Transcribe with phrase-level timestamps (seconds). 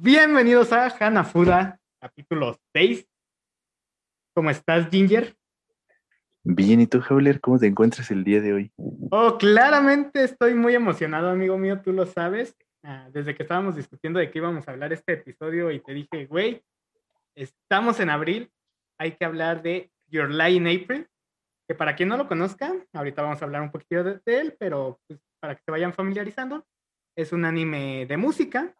[0.00, 3.04] Bienvenidos a Hanafuda, capítulo 6.
[4.32, 5.36] ¿Cómo estás, Ginger?
[6.44, 8.72] Bien, ¿y tú, Howler, cómo te encuentras el día de hoy?
[9.10, 12.56] Oh, claramente estoy muy emocionado, amigo mío, tú lo sabes.
[12.84, 16.26] Ah, desde que estábamos discutiendo de qué íbamos a hablar este episodio y te dije,
[16.26, 16.62] güey,
[17.34, 18.52] estamos en abril,
[18.98, 21.08] hay que hablar de Your Lie in April,
[21.66, 24.56] que para quien no lo conozca, ahorita vamos a hablar un poquito de, de él,
[24.60, 26.64] pero pues, para que se vayan familiarizando,
[27.16, 28.76] es un anime de música.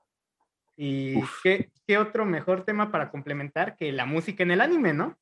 [0.80, 5.18] ¿Y qué, qué, otro mejor tema para complementar que la música en el anime, no?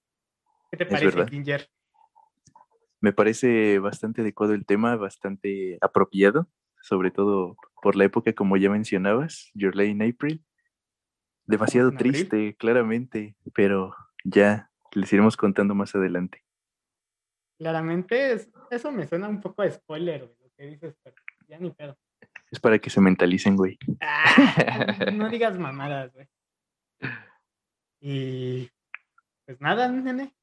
[0.70, 1.70] ¿Qué te parece, Ginger?
[3.00, 6.46] Me parece bastante adecuado el tema, bastante apropiado,
[6.82, 10.44] sobre todo por la época, como ya mencionabas, Your Lay in April.
[11.46, 16.44] Demasiado triste, claramente, pero ya les iremos contando más adelante.
[17.56, 21.16] Claramente, eso me suena un poco a spoiler, lo que dices, pero
[21.48, 21.96] ya ni pedo.
[22.50, 23.78] Es para que se mentalicen, güey.
[24.00, 26.28] Ah, no digas mamadas, güey.
[28.00, 28.70] Y
[29.44, 30.34] pues nada, nene.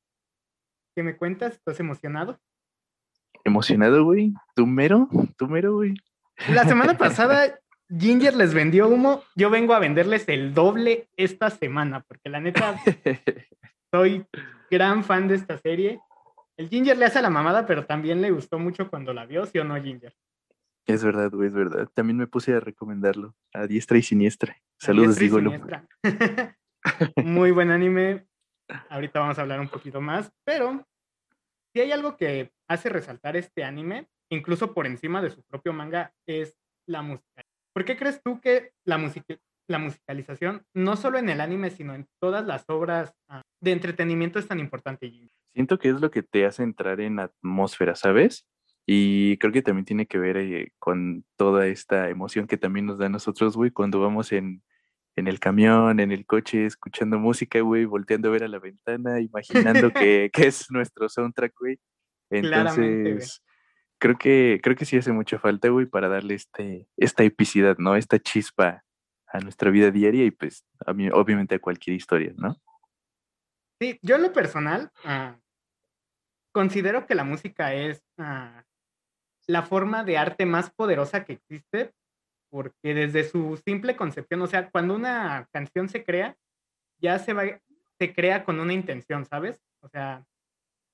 [0.95, 1.53] ¿Qué me cuentas?
[1.53, 2.39] ¿Estás emocionado?
[3.44, 4.33] ¿Emocionado, güey?
[4.55, 5.09] ¿Tú mero?
[5.38, 5.94] ¿Tú mero, güey?
[6.50, 9.23] La semana pasada Ginger les vendió humo.
[9.36, 12.80] Yo vengo a venderles el doble esta semana, porque la neta
[13.92, 14.25] soy
[14.70, 15.99] gran fan de esta serie.
[16.58, 19.58] El Ginger le hace la mamada, pero también le gustó mucho cuando la vio, ¿sí
[19.59, 20.14] o no, Ginger?
[20.86, 21.89] Es verdad, güey, es verdad.
[21.94, 23.36] También me puse a recomendarlo.
[23.53, 24.58] A diestra y siniestra.
[24.78, 25.39] Saludos, digo.
[27.23, 28.28] Muy buen anime.
[28.89, 30.86] Ahorita vamos a hablar un poquito más, pero
[31.73, 36.14] si hay algo que hace resaltar este anime, incluso por encima de su propio manga,
[36.28, 37.44] es la música.
[37.73, 38.98] ¿Por qué crees tú que la,
[39.67, 44.39] la musicalización, no solo en el anime, sino en todas las obras ah, de entretenimiento
[44.39, 45.11] es tan importante?
[45.54, 48.45] Siento que es lo que te hace entrar en atmósfera, ¿sabes?
[48.86, 52.98] Y creo que también tiene que ver eh, con toda esta emoción que también nos
[52.98, 54.62] da a nosotros, güey, cuando vamos en,
[55.16, 59.22] en el camión, en el coche, escuchando música, güey, volteando a ver a la ventana,
[59.22, 61.80] imaginando que, que es nuestro soundtrack, güey.
[62.30, 63.42] Entonces,
[63.99, 67.95] creo que, creo que sí hace mucha falta, güey, para darle este, esta epicidad, ¿no?
[67.95, 68.83] Esta chispa
[69.27, 72.61] a nuestra vida diaria y pues a mí, obviamente a cualquier historia, ¿no?
[73.80, 75.38] Sí, yo en lo personal ah,
[76.52, 78.64] considero que la música es ah,
[79.48, 81.93] la forma de arte más poderosa que existe,
[82.49, 86.37] porque desde su simple concepción, o sea, cuando una canción se crea,
[86.99, 87.43] ya se va,
[87.99, 89.59] se crea con una intención, ¿sabes?
[89.81, 90.26] O sea,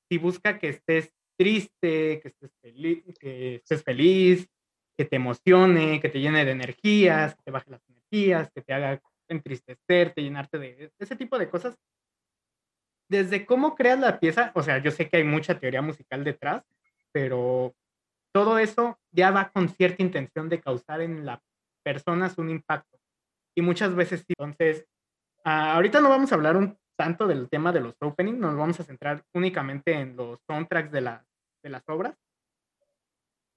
[0.09, 4.49] si busca que estés triste, que estés, feliz, que estés feliz,
[4.97, 8.73] que te emocione, que te llene de energías, que te baje las energías, que te
[8.73, 11.77] haga entristecerte, llenarte de ese tipo de cosas.
[13.09, 16.63] Desde cómo creas la pieza, o sea, yo sé que hay mucha teoría musical detrás,
[17.11, 17.73] pero
[18.33, 21.41] todo eso ya va con cierta intención de causar en las
[21.83, 22.97] personas un impacto.
[23.55, 24.23] Y muchas veces.
[24.27, 24.85] Entonces,
[25.43, 28.79] ah, ahorita no vamos a hablar un tanto del tema de los openings, nos vamos
[28.79, 31.01] a centrar únicamente en los soundtracks de,
[31.63, 32.15] de las obras.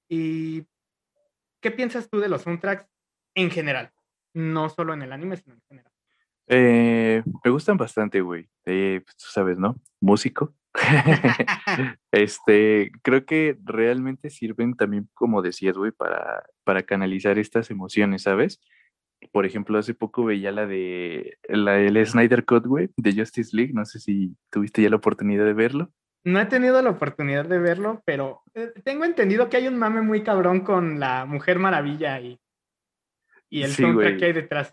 [0.09, 0.67] ¿Y
[1.61, 2.87] qué piensas tú de los soundtracks
[3.35, 3.93] en general?
[4.35, 5.92] No solo en el anime, sino en general.
[6.49, 8.49] Eh, me gustan bastante, güey.
[8.67, 9.77] Eh, pues, tú sabes, ¿no?
[10.01, 10.55] Músico.
[12.13, 18.61] este, creo que realmente sirven también, como decías, güey, para, para canalizar estas emociones, ¿sabes?
[19.31, 23.73] Por ejemplo, hace poco veía la de la, el Snyder Cut, güey, de Justice League.
[23.73, 25.91] No sé si tuviste ya la oportunidad de verlo.
[26.25, 30.03] No he tenido la oportunidad de verlo, pero eh, tengo entendido que hay un mame
[30.03, 32.39] muy cabrón con la Mujer Maravilla y,
[33.53, 34.71] y el soundtrack que hay detrás.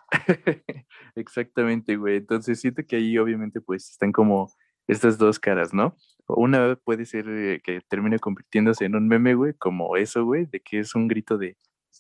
[1.16, 2.16] Exactamente, güey.
[2.16, 4.50] Entonces siento que ahí obviamente pues están como
[4.88, 5.98] estas dos caras, ¿no?
[6.28, 10.62] Una puede ser eh, que termine convirtiéndose en un meme, güey, como eso, güey, de
[10.62, 11.58] que es un grito de,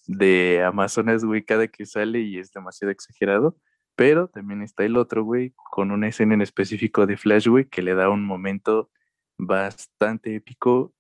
[0.07, 3.57] de Amazonas, güey, cada que sale y es demasiado exagerado.
[3.97, 7.81] Pero también está el otro, güey, con una escena en específico de Flash, güey, que
[7.81, 8.89] le da un momento
[9.37, 10.93] bastante épico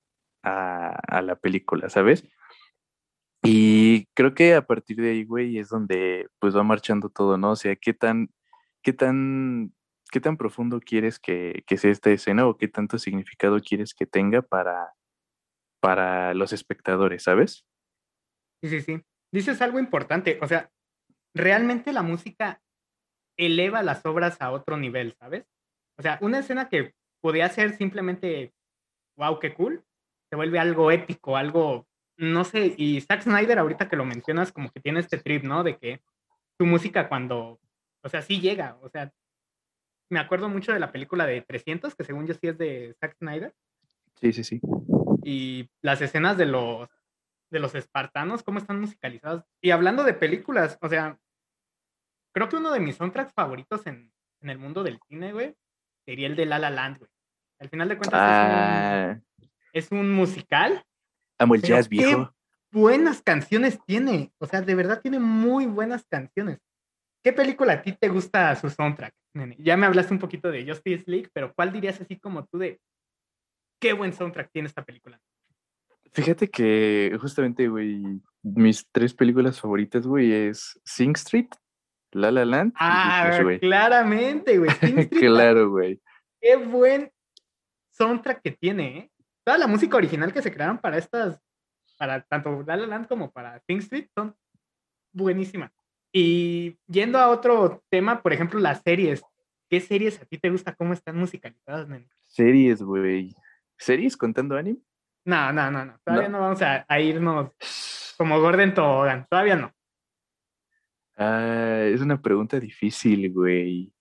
[0.43, 2.25] a, a la película, ¿sabes?
[3.43, 7.51] Y creo que a partir de ahí, güey, es donde pues va marchando todo, ¿no?
[7.51, 8.29] O sea, qué tan,
[8.83, 9.73] qué tan
[10.09, 14.41] qué tan profundo quieres que, sea esta escena o qué tanto significado quieres que tenga
[14.41, 14.93] para,
[15.79, 17.65] para los espectadores, ¿sabes?
[18.61, 19.01] Sí, sí, sí.
[19.31, 20.71] Dices algo importante, o sea,
[21.35, 22.61] realmente la música
[23.37, 25.45] eleva las obras a otro nivel, ¿sabes?
[25.97, 28.53] O sea, una escena que podía ser simplemente,
[29.17, 29.85] wow, qué cool,
[30.29, 31.87] se vuelve algo épico, algo,
[32.19, 35.63] no sé, y Zack Snyder ahorita que lo mencionas como que tiene este trip, ¿no?
[35.63, 36.01] De que
[36.57, 37.59] su música cuando,
[38.03, 39.11] o sea, sí llega, o sea,
[40.09, 43.15] me acuerdo mucho de la película de 300, que según yo sí es de Zack
[43.19, 43.53] Snyder.
[44.19, 44.59] Sí, sí, sí.
[45.23, 46.89] Y las escenas de los,
[47.51, 49.45] de los espartanos, cómo están musicalizadas.
[49.61, 51.17] Y hablando de películas, o sea,
[52.33, 54.11] creo que uno de mis soundtracks favoritos en,
[54.41, 55.55] en el mundo del cine, güey,
[56.05, 57.11] sería el de La La Land, güey.
[57.59, 60.83] Al final de cuentas Ah, es, un, es un musical.
[61.39, 62.33] Amo el pero jazz, qué viejo.
[62.71, 64.31] buenas canciones tiene.
[64.39, 66.59] O sea, de verdad tiene muy buenas canciones.
[67.23, 69.55] ¿Qué película a ti te gusta su soundtrack, nene?
[69.59, 72.79] Ya me hablaste un poquito de Justice League, pero ¿cuál dirías así como tú de
[73.81, 75.19] qué buen soundtrack tiene esta película?
[76.13, 78.01] Fíjate que justamente, güey,
[78.41, 81.49] mis tres películas favoritas, güey, es Sing Street,
[82.11, 83.59] La La Land y Ah, Whiplash, güey.
[83.59, 84.71] claramente, güey.
[84.71, 85.99] Sing Street, Claro, güey.
[86.41, 87.11] Qué buen
[87.91, 89.11] soundtrack que tiene, ¿eh?
[89.43, 91.41] Toda la música original que se crearon para estas,
[91.97, 94.35] para tanto La La Land como para Sing Street, son
[95.11, 95.71] buenísimas.
[96.11, 99.21] Y yendo a otro tema, por ejemplo, las series.
[99.69, 100.73] ¿Qué series a ti te gusta?
[100.75, 102.09] ¿Cómo están musicalizadas, nene?
[102.25, 103.35] Series, güey.
[103.77, 104.79] ¿Series contando anime?
[105.25, 105.99] No, no, no, no.
[106.03, 106.37] Todavía No.
[106.39, 107.51] no, vamos a, a irnos
[108.17, 109.27] como Gordon Tobogán.
[109.29, 109.71] Todavía no.
[111.15, 113.93] Ah, es una pregunta difícil, güey.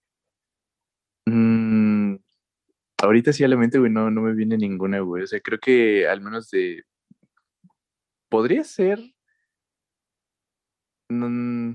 [1.27, 1.68] Mm,
[3.03, 5.23] ahorita sí a la mente, güey, no, no me viene ninguna, güey.
[5.23, 6.85] O sea, creo que al menos de...
[8.29, 9.01] Podría ser...
[11.09, 11.73] mm,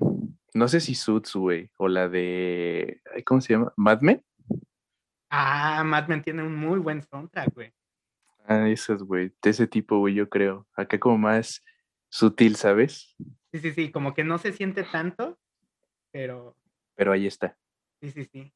[0.53, 3.01] no sé si Suits, güey, o la de...
[3.25, 3.73] ¿Cómo se llama?
[3.75, 4.23] ¿Mad Men?
[5.29, 7.73] Ah, Mad Men tiene un muy buen soundtrack, güey.
[8.45, 10.67] Ah, esas, güey, de ese tipo, güey, yo creo.
[10.75, 11.63] Acá como más
[12.09, 13.15] sutil, ¿sabes?
[13.51, 13.91] Sí, sí, sí.
[13.91, 15.39] Como que no se siente tanto,
[16.11, 16.55] pero
[16.95, 17.57] Pero ahí está.
[18.01, 18.53] Sí, sí, sí.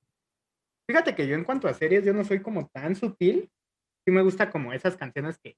[0.88, 3.52] Fíjate que yo en cuanto a series, yo no soy como tan sutil.
[4.06, 5.58] Sí me gusta como esas canciones que,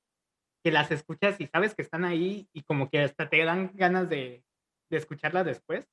[0.64, 4.10] que las escuchas y sabes que están ahí y como que hasta te dan ganas
[4.10, 4.44] de,
[4.90, 5.86] de escucharlas después.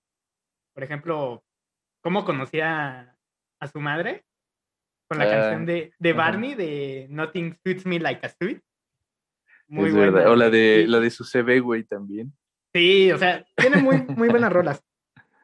[0.75, 1.45] Por ejemplo,
[2.03, 3.17] ¿cómo conocía
[3.61, 4.25] a su madre?
[5.09, 5.93] Con la Ah, canción de.
[6.15, 8.61] Barney de Nothing Suits Me Like a Sweet.
[9.69, 10.29] es verdad.
[10.29, 11.25] O la de, Sí, la de su
[11.63, 12.33] güey, también.
[12.75, 14.83] Sí, o sea, tiene muy, muy buenas rolas.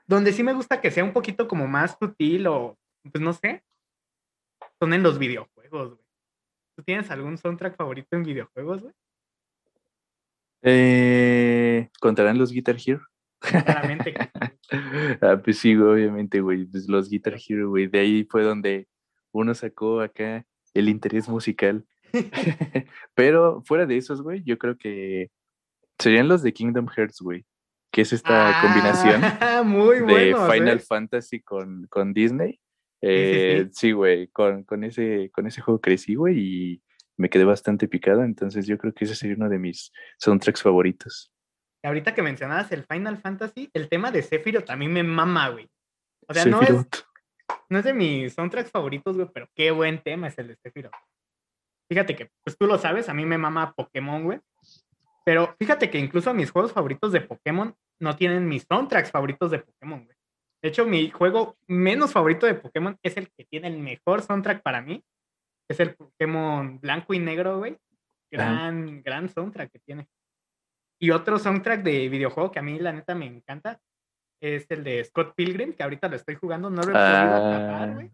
[0.07, 2.79] Donde sí me gusta que sea un poquito como más sutil o,
[3.11, 3.63] pues no sé,
[4.83, 6.05] son en los videojuegos, güey.
[6.75, 8.95] ¿Tú tienes algún soundtrack favorito en videojuegos, güey?
[10.63, 13.07] Eh, ¿Contarán los Guitar Hero?
[13.39, 14.15] Claramente.
[15.21, 16.65] Ah, pues sí, obviamente, güey.
[16.65, 17.87] Pues los Guitar Hero, güey.
[17.89, 18.89] De ahí fue donde
[19.31, 21.85] uno sacó acá el interés musical.
[23.15, 25.31] Pero fuera de esos, güey, yo creo que
[25.99, 27.45] serían los de Kingdom Hearts, güey.
[27.93, 30.85] Que es esta combinación Ah, muy de buenos, Final ¿eh?
[30.89, 32.59] Fantasy con, con Disney.
[33.03, 33.93] Sí, Eh, sí.
[33.93, 36.83] güey, con, con, ese, con ese juego crecí, güey, y
[37.17, 38.23] me quedé bastante picado.
[38.25, 41.33] Entonces yo creo que ese sería uno de mis soundtracks favoritos.
[41.85, 45.69] Ahorita que mencionabas el Final Fantasy, el tema de Sephiroth también me mama, güey.
[46.29, 46.97] O sea, no es, Sephiroth.
[47.69, 50.93] no es de mis soundtracks favoritos, güey, pero qué buen tema es el de Sephiroth.
[51.91, 54.39] Fíjate que, pues tú lo sabes, a mí me mama Pokémon, güey.
[55.25, 59.59] Pero fíjate que incluso mis juegos favoritos de Pokémon no tienen mis soundtracks favoritos de
[59.59, 60.17] Pokémon, güey.
[60.63, 64.63] De hecho, mi juego menos favorito de Pokémon es el que tiene el mejor soundtrack
[64.63, 65.03] para mí.
[65.69, 67.77] Es el Pokémon blanco y negro, güey.
[68.31, 70.07] Gran, gran soundtrack que tiene.
[71.01, 73.81] Y otro soundtrack de videojuego que a mí, la neta, me encanta
[74.41, 77.89] es el de Scott Pilgrim, que ahorita lo estoy jugando, no lo he podido acabar,
[77.91, 78.11] Ah, güey.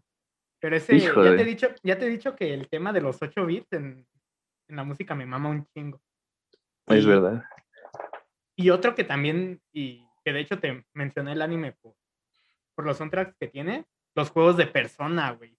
[0.61, 3.19] Pero ese, ya te, he dicho, ya te he dicho que el tema de los
[3.21, 4.05] 8 bits en,
[4.67, 5.99] en la música me mama un chingo.
[6.87, 7.43] es Y- verdad.
[8.55, 11.95] Y otro que también, y que de hecho te mencioné el anime por,
[12.79, 13.85] por los soundtracks que tiene,
[14.15, 15.53] los juegos de persona, güey.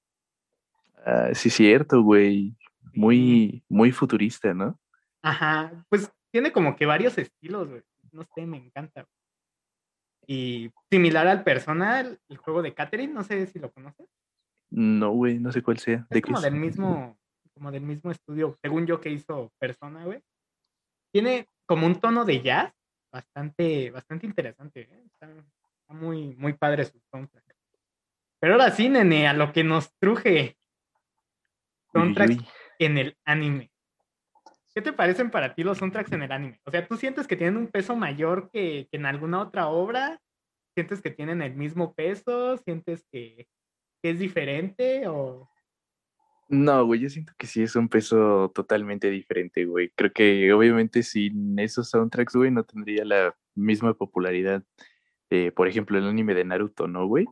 [1.04, 2.56] Ah, sí, cierto, güey.
[2.94, 4.80] Muy, muy futurista, ¿no?
[5.20, 7.82] Ajá, pues tiene como que varios estilos, güey.
[8.12, 9.06] No sé, me encanta.
[10.26, 14.08] Y similar al Persona, el, juego de Catherine, no sé si lo conoces.
[14.70, 16.06] No, güey, no sé cuál sea.
[16.08, 16.42] ¿De Es qué como es?
[16.42, 17.18] del mismo,
[17.52, 20.22] como del mismo estudio, según yo que hizo Persona, güey.
[21.12, 22.72] Tiene como un tono de jazz
[23.12, 24.88] bastante, bastante interesante.
[24.90, 25.02] ¿eh?
[25.04, 25.28] Está
[25.90, 27.44] muy, muy padre su soundtrack.
[28.40, 30.56] Pero ahora sí, nene, a lo que nos truje.
[31.92, 32.48] Uy, Soundtracks uy.
[32.78, 33.70] en el anime.
[34.74, 36.60] ¿Qué te parecen para ti los soundtracks en el anime?
[36.64, 40.20] O sea, ¿tú sientes que tienen un peso mayor que, que en alguna otra obra?
[40.74, 42.56] ¿Sientes que tienen el mismo peso?
[42.58, 43.48] ¿Sientes que,
[44.02, 45.08] que es diferente?
[45.08, 45.50] O...
[46.48, 49.90] No, güey, yo siento que sí es un peso totalmente diferente, güey.
[49.96, 54.62] Creo que obviamente sin esos soundtracks, güey, no tendría la misma popularidad.
[55.30, 57.26] Eh, por ejemplo, el anime de Naruto, ¿no, güey?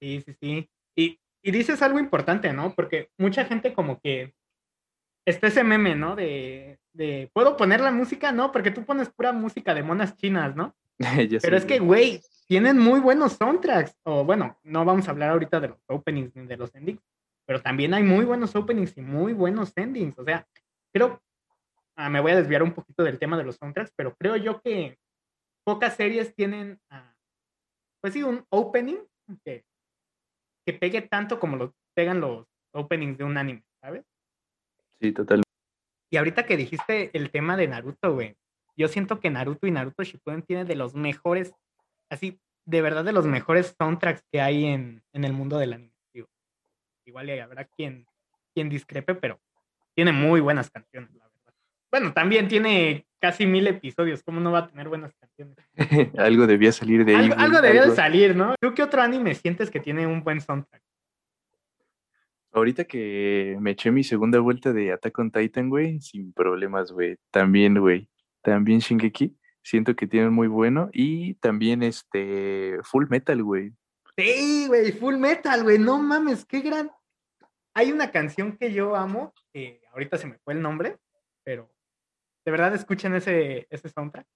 [0.00, 0.70] Sí, sí, sí.
[0.96, 2.74] Y, y dices algo importante, ¿no?
[2.74, 4.34] Porque mucha gente como que
[5.26, 6.16] está ese meme, ¿no?
[6.16, 8.32] De, de, ¿puedo poner la música?
[8.32, 10.74] No, porque tú pones pura música de monas chinas, ¿no?
[11.42, 12.10] Pero es que, güey.
[12.10, 13.94] güey, tienen muy buenos soundtracks.
[14.04, 17.02] O bueno, no vamos a hablar ahorita de los openings ni de los endings,
[17.46, 20.18] pero también hay muy buenos openings y muy buenos endings.
[20.18, 20.46] O sea,
[20.92, 21.22] creo,
[21.96, 24.60] ah, me voy a desviar un poquito del tema de los soundtracks, pero creo yo
[24.60, 24.98] que
[25.68, 27.14] pocas series tienen ah,
[28.00, 28.96] pues sí, un opening
[29.44, 29.66] que,
[30.64, 34.06] que pegue tanto como lo pegan los openings de un anime, ¿sabes?
[34.98, 35.50] Sí, totalmente.
[36.10, 38.34] Y ahorita que dijiste el tema de Naruto, güey,
[38.78, 41.52] yo siento que Naruto y Naruto Shippuden tienen de los mejores,
[42.08, 45.92] así, de verdad de los mejores soundtracks que hay en, en el mundo del anime.
[46.14, 46.28] Digo,
[47.04, 48.06] igual habrá quien,
[48.54, 49.38] quien discrepe, pero
[49.94, 51.27] tiene muy buenas canciones, la.
[51.90, 55.56] Bueno, también tiene casi mil episodios, ¿cómo no va a tener buenas canciones?
[56.18, 57.30] algo debía salir de ahí.
[57.36, 58.54] Algo, debía de salir, ¿no?
[58.60, 60.82] ¿Tú qué otro anime sientes que tiene un buen soundtrack?
[62.52, 67.16] Ahorita que me eché mi segunda vuelta de Attack on Titan, güey, sin problemas, güey.
[67.30, 68.08] También, güey.
[68.42, 69.36] También Shingeki.
[69.62, 70.88] Siento que tienen muy bueno.
[70.92, 73.72] Y también este Full Metal, güey.
[74.16, 75.78] Sí, güey, Full Metal, güey.
[75.78, 76.90] No mames, qué gran.
[77.74, 80.96] Hay una canción que yo amo, que ahorita se me fue el nombre,
[81.44, 81.70] pero
[82.48, 84.26] de verdad escuchen ese, ese soundtrack.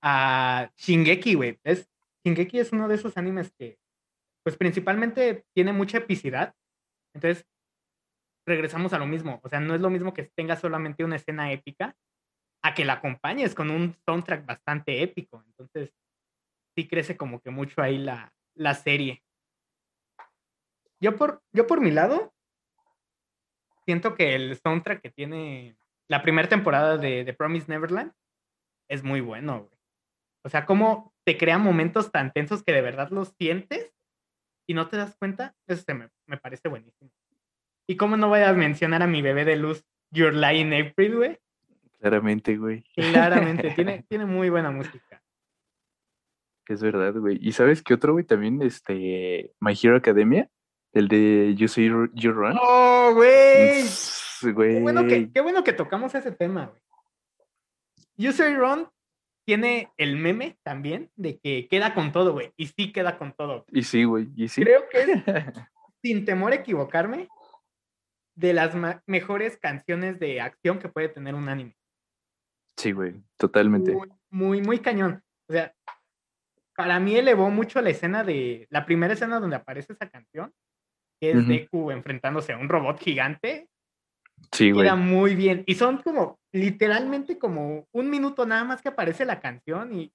[0.00, 1.58] A Shingeki, güey.
[1.64, 1.90] Es,
[2.24, 3.80] Shingeki es uno de esos animes que,
[4.44, 6.54] pues principalmente tiene mucha epicidad.
[7.12, 7.44] Entonces,
[8.46, 9.40] regresamos a lo mismo.
[9.42, 11.96] O sea, no es lo mismo que tenga solamente una escena épica
[12.62, 15.42] a que la acompañes con un soundtrack bastante épico.
[15.48, 15.92] Entonces,
[16.76, 19.24] sí crece como que mucho ahí la, la serie.
[21.00, 22.32] Yo por, yo por mi lado,
[23.84, 25.76] siento que el soundtrack que tiene
[26.14, 28.12] la primera temporada de, The Promise Neverland
[28.88, 29.80] es muy bueno, güey.
[30.44, 33.92] O sea, cómo te crea momentos tan tensos que de verdad los sientes
[34.68, 37.10] y no te das cuenta, eso me, me parece buenísimo.
[37.88, 41.16] Y cómo no voy a mencionar a mi bebé de luz, Your Lie in April,
[41.16, 41.38] güey.
[41.98, 42.84] Claramente, güey.
[42.94, 45.20] Claramente, tiene, tiene muy buena música.
[46.68, 47.40] Es verdad, güey.
[47.40, 48.24] ¿Y sabes qué otro, güey?
[48.24, 50.48] También, este, My Hero Academia,
[50.92, 52.56] el de You Say You Run.
[52.60, 53.82] ¡Oh, güey!
[54.44, 56.82] Qué bueno, que, qué bueno que tocamos ese tema, güey.
[58.16, 58.88] You Say Run
[59.44, 62.52] tiene el meme también de que queda con todo, güey.
[62.56, 63.64] Y sí queda con todo.
[63.70, 64.28] Y sí, güey.
[64.36, 64.62] Y sí.
[64.62, 65.04] Creo que
[66.02, 67.28] sin temor a equivocarme,
[68.34, 68.74] de las
[69.06, 71.76] mejores canciones de acción que puede tener un anime.
[72.76, 73.96] Sí, güey, totalmente.
[74.30, 75.22] Muy, muy, cañón.
[75.48, 75.72] O sea,
[76.76, 80.52] para mí elevó mucho la escena de, la primera escena donde aparece esa canción,
[81.20, 83.68] que es Deku enfrentándose a un robot gigante.
[84.52, 84.86] Sí, güey.
[84.86, 85.64] Queda muy bien.
[85.66, 90.12] Y son como, literalmente como un minuto nada más que aparece la canción y,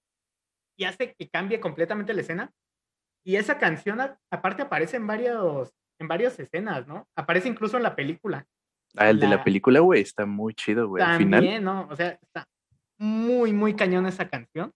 [0.77, 2.51] y hace que cambie completamente la escena.
[3.25, 3.99] Y esa canción,
[4.31, 7.07] aparte, aparece en varios, en varias escenas, ¿no?
[7.15, 8.45] Aparece incluso en la película.
[8.95, 11.03] Ah, el de la película, güey, está muy chido, güey.
[11.03, 11.63] También, al final.
[11.63, 11.87] ¿no?
[11.89, 12.47] O sea, está
[12.97, 14.71] muy, muy cañón esa canción.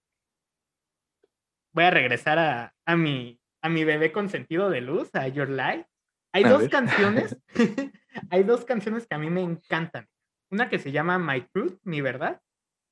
[1.73, 5.87] Voy a regresar a, a, mi, a mi bebé consentido de luz, a Your Life.
[6.31, 7.37] Hay dos canciones,
[8.29, 10.07] hay dos canciones que a mí me encantan.
[10.49, 12.41] Una que se llama My Truth, mi verdad,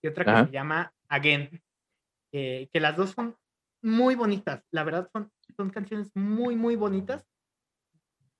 [0.01, 1.61] y otra que se llama Again.
[2.31, 3.35] que las dos son
[3.83, 7.27] muy bonitas, la verdad son, son canciones muy, muy bonitas.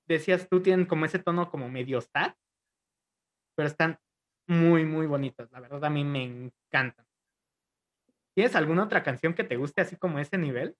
[0.06, 2.34] Decías tú, tienen como ese tono como medio sad,
[3.54, 3.98] pero están
[4.46, 5.50] muy, muy bonitas.
[5.52, 7.06] La verdad, a mí me encantan.
[8.34, 10.76] ¿Tienes alguna otra canción que te guste así como ese nivel?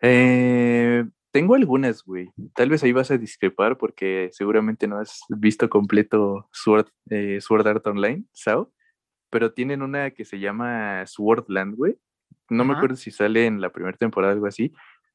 [0.00, 1.04] Eh,
[1.36, 2.30] tengo algunas, güey.
[2.54, 7.66] Tal vez ahí vas a discrepar porque seguramente no has visto completo Sword, eh, Sword
[7.66, 8.72] Art Online, ¿sao?
[9.28, 11.98] Pero tienen una que se llama Swordland, güey.
[12.48, 14.72] No me acuerdo si sale en la primera temporada o algo así,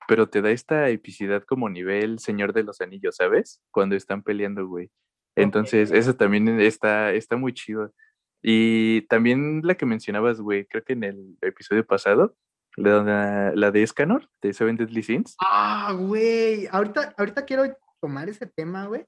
[0.08, 3.60] pero te da esta epicidad como nivel Señor de los Anillos, ¿sabes?
[3.72, 4.92] Cuando están peleando, güey.
[5.36, 7.96] Entonces, eso también está, está muy chido.
[8.44, 12.36] Y también la que mencionabas, güey, creo que en el episodio pasado,
[12.76, 15.36] la, la de Escanor, de Seven Deadly Sins.
[15.40, 19.06] Ah, güey, ahorita, ahorita quiero tomar ese tema, güey.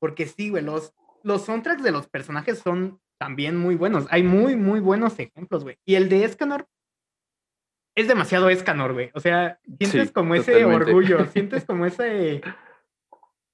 [0.00, 4.06] Porque sí, güey, los, los soundtracks de los personajes son también muy buenos.
[4.10, 5.76] Hay muy, muy buenos ejemplos, güey.
[5.84, 6.66] Y el de Escanor
[7.96, 9.10] es demasiado Escanor, güey.
[9.14, 12.40] O sea, sientes como ese orgullo, sientes como ese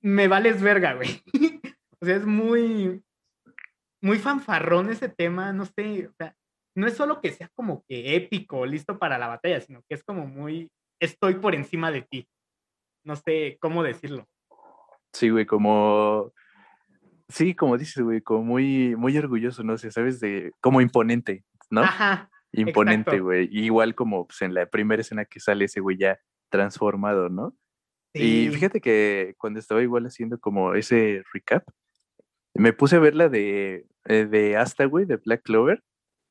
[0.04, 1.22] me vales verga, güey.
[2.00, 3.02] o sea, es muy,
[4.02, 6.36] muy fanfarrón ese tema, no sé, o sea,
[6.74, 10.02] no es solo que sea como que épico, listo para la batalla, sino que es
[10.02, 12.28] como muy, estoy por encima de ti.
[13.04, 14.26] No sé cómo decirlo.
[15.12, 16.32] Sí, güey, como,
[17.28, 21.82] sí, como dices, güey, como muy, muy orgulloso, no sé, sabes, de, como imponente, ¿no?
[21.82, 22.30] Ajá.
[22.52, 23.48] Imponente, güey.
[23.50, 27.54] Igual como pues, en la primera escena que sale ese güey ya transformado, ¿no?
[28.16, 31.64] Y fíjate que cuando estaba igual haciendo como ese recap,
[32.54, 35.82] me puse a ver la de, eh, de Asta, güey, de Black Clover,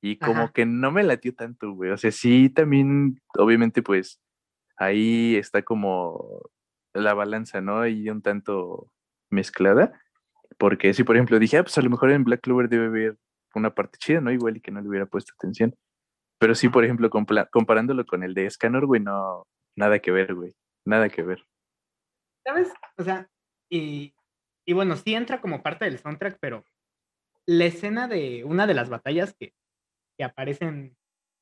[0.03, 1.91] y como que no me latió tanto, güey.
[1.91, 4.19] O sea, sí, también, obviamente, pues
[4.75, 6.41] ahí está como
[6.93, 7.79] la balanza, ¿no?
[7.79, 8.91] Ahí un tanto
[9.29, 9.97] mezclada.
[10.57, 13.17] Porque si, por ejemplo, dije, ah, pues a lo mejor en Black Clover debe haber
[13.55, 14.29] una parte chida, ¿no?
[14.29, 15.73] Igual y que no le hubiera puesto atención.
[16.37, 20.51] Pero sí, por ejemplo, comparándolo con el de Scanor, güey, no, nada que ver, güey.
[20.85, 21.45] Nada que ver.
[22.45, 22.73] ¿Sabes?
[22.97, 23.29] O sea,
[23.69, 24.13] y,
[24.65, 26.65] y bueno, sí entra como parte del soundtrack, pero
[27.45, 29.53] la escena de una de las batallas que,
[30.17, 30.95] que aparecen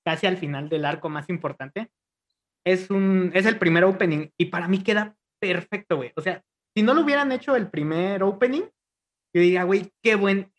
[0.06, 1.92] casi al final del arco más importante
[2.66, 6.12] es un es el primer opening y para mí queda perfecto, güey.
[6.16, 6.44] O sea,
[6.76, 8.64] si no lo hubieran hecho el primer opening,
[9.34, 10.52] yo diría, güey, qué buen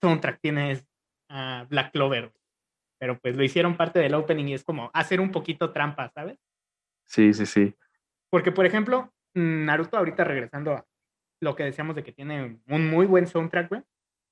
[0.00, 0.86] soundtrack tienes
[1.28, 2.32] a Black Clover.
[2.98, 6.38] Pero pues lo hicieron parte del opening y es como hacer un poquito trampa, ¿sabes?
[7.06, 7.74] Sí, sí, sí.
[8.30, 10.86] Porque, por ejemplo, Naruto, ahorita regresando a
[11.40, 13.82] lo que decíamos de que tiene un muy buen soundtrack, güey.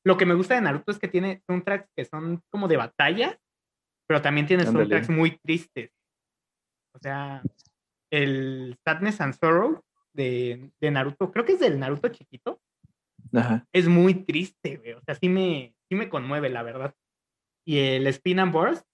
[0.09, 3.39] Lo que me gusta de Naruto es que tiene soundtracks que son como de batalla,
[4.07, 5.91] pero también tiene soundtracks muy tristes.
[6.95, 7.43] O sea,
[8.11, 9.83] el Sadness and Sorrow
[10.15, 12.59] de, Naruto, creo que es del Naruto chiquito.
[13.71, 14.95] Es muy triste, güey.
[14.95, 16.95] O sea, sí me, sí me conmueve, la verdad.
[17.67, 18.87] Y el Spin and Burst,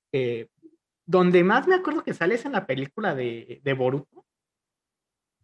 [1.07, 4.27] donde más me acuerdo que sale es en la película de, de Boruto,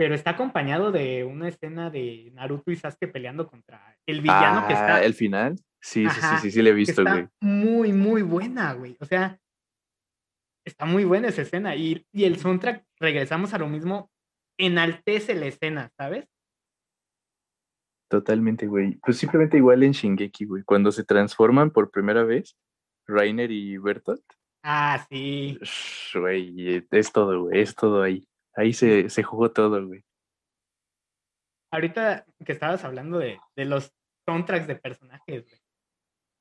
[0.00, 4.72] pero está acompañado de una escena de Naruto y Sasuke peleando contra el villano que
[4.72, 4.96] está.
[4.96, 5.56] Ah, ¿El final?
[5.78, 7.28] Sí, sí, sí, sí, sí, le he visto, güey.
[7.42, 8.96] Muy, muy buena, güey.
[8.98, 9.38] O sea,
[10.64, 11.76] está muy buena esa escena.
[11.76, 14.10] Y, y el soundtrack, regresamos a lo mismo,
[14.58, 16.26] enaltece la escena, ¿sabes?
[18.08, 18.94] Totalmente, güey.
[19.04, 20.62] Pues simplemente igual en Shingeki, güey.
[20.62, 22.56] Cuando se transforman por primera vez,
[23.06, 24.24] Rainer y Bertolt.
[24.62, 25.58] Ah, sí.
[26.14, 27.60] Güey, es todo, güey.
[27.60, 28.26] Es todo ahí.
[28.54, 30.04] Ahí se, se jugó todo, güey.
[31.72, 33.92] Ahorita que estabas hablando de, de los
[34.26, 35.60] soundtracks de personajes, güey.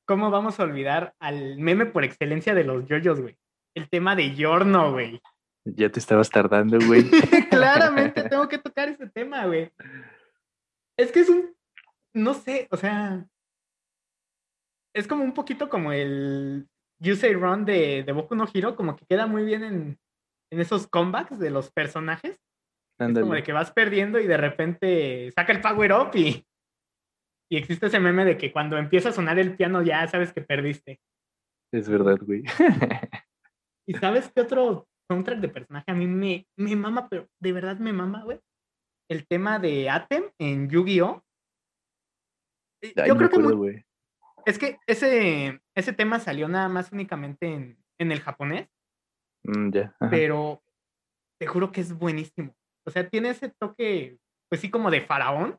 [0.06, 3.36] ¿Cómo vamos a olvidar al meme por excelencia de los yoyos, güey?
[3.76, 5.20] El tema de Yorno, güey.
[5.64, 7.08] Ya te estabas tardando, güey.
[7.50, 9.70] Claramente tengo que tocar ese tema, güey.
[10.96, 11.54] Es que es un
[12.14, 13.26] no sé, o sea,
[14.94, 18.96] es como un poquito como el You Say Run de, de Boku no Hero, como
[18.96, 20.00] que queda muy bien en,
[20.50, 22.38] en esos comebacks de los personajes.
[22.98, 26.46] Es como de que vas perdiendo y de repente saca el power up y,
[27.50, 30.42] y existe ese meme de que cuando empieza a sonar el piano ya sabes que
[30.42, 31.00] perdiste.
[31.72, 32.42] Es verdad, güey.
[33.88, 37.78] ¿Y sabes qué otro soundtrack de personaje a mí me, me mama, pero de verdad
[37.78, 38.38] me mama, güey?
[39.08, 41.24] El tema de Atem en Yu-Gi-Oh!
[43.06, 43.84] Yo creo que
[44.46, 48.68] es que ese, ese tema salió nada más únicamente en, en el japonés.
[49.44, 49.70] Mm,
[50.10, 50.62] pero
[51.38, 52.54] te juro que es buenísimo.
[52.86, 55.58] O sea, tiene ese toque, pues sí, como de faraón.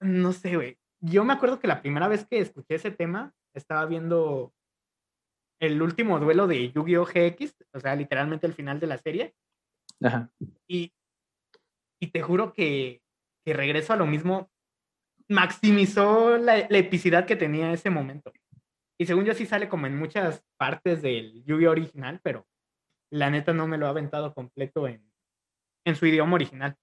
[0.00, 0.78] No sé, güey.
[1.00, 4.52] Yo me acuerdo que la primera vez que escuché ese tema, estaba viendo
[5.60, 7.06] el último duelo de Yu-Gi-Oh!
[7.06, 9.34] GX, o sea, literalmente el final de la serie.
[10.02, 10.30] Ajá.
[10.66, 10.92] Y,
[12.00, 13.02] y te juro que,
[13.44, 14.50] que regreso a lo mismo
[15.28, 18.32] maximizó la, epicidad que tenía ese momento.
[18.98, 22.46] Y según yo sí sale como en muchas partes del yu original, pero
[23.10, 25.04] la neta no me lo ha aventado completo en,
[25.84, 26.76] en su idioma original.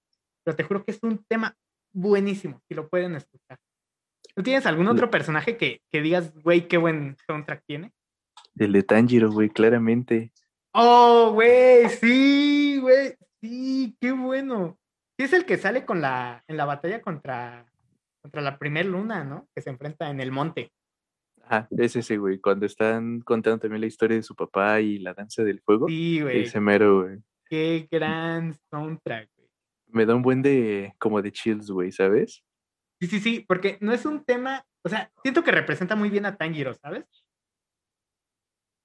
[0.43, 1.55] Pero te juro que es un tema
[1.93, 3.57] buenísimo, si lo pueden escuchar.
[4.35, 7.91] ¿Tú tienes algún otro personaje que, que digas, güey, qué buen soundtrack tiene?
[8.55, 10.31] El de Tanjiro, güey, claramente.
[10.73, 14.77] Oh, güey, sí, güey, sí, qué bueno.
[15.17, 17.71] Sí es el que sale con la, en la batalla contra
[18.21, 19.47] contra la primer luna, ¿no?
[19.55, 20.71] Que se enfrenta en el monte.
[21.53, 25.13] Ah, es ese, güey, cuando están contando también la historia de su papá y la
[25.13, 25.89] danza del fuego.
[25.89, 26.43] Sí, güey.
[26.43, 27.19] Ese mero, güey.
[27.49, 29.49] Qué gran soundtrack, güey.
[29.87, 32.41] Me da un buen de, como de chills, güey, ¿sabes?
[33.01, 36.25] Sí, sí, sí, porque no es un tema, o sea, siento que representa muy bien
[36.25, 37.05] a Tanjiro, ¿sabes?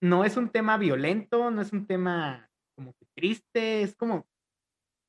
[0.01, 4.27] No es un tema violento, no es un tema como que triste, es como,